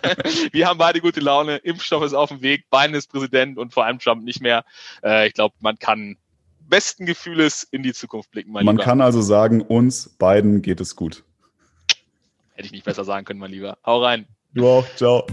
wir 0.52 0.68
haben 0.68 0.78
beide 0.78 1.02
gute 1.02 1.20
Laune. 1.20 1.58
Impfstoff 1.58 2.04
ist 2.04 2.14
auf 2.14 2.30
dem 2.30 2.42
Weg. 2.42 2.70
Biden 2.70 2.96
ist 2.96 3.12
Präsident 3.12 3.58
und 3.58 3.74
vor 3.74 3.86
allem 3.86 4.00
Trump 4.00 4.24
nicht 4.24 4.42
mehr. 4.42 4.64
Äh, 5.04 5.28
ich 5.28 5.34
glaube, 5.34 5.56
man 5.60 5.78
kann 5.78 6.18
besten 6.68 7.06
Gefühles 7.06 7.64
in 7.64 7.84
die 7.84 7.94
Zukunft 7.94 8.32
blicken, 8.32 8.52
mein 8.52 8.66
Man 8.66 8.76
lieber. 8.76 8.84
kann 8.84 9.02
also 9.02 9.22
sagen, 9.22 9.62
uns 9.62 10.10
beiden 10.10 10.62
geht 10.62 10.82
es 10.82 10.96
gut. 10.96 11.24
Hätte 12.54 12.68
ich 12.68 12.72
nicht 12.72 12.86
besser 12.86 13.04
sagen 13.04 13.26
können, 13.26 13.40
mein 13.40 13.52
Lieber. 13.52 13.78
Hau 13.86 14.02
rein. 14.04 14.28
Du 14.54 14.68
auch. 14.68 14.86
Ciao. 14.96 15.28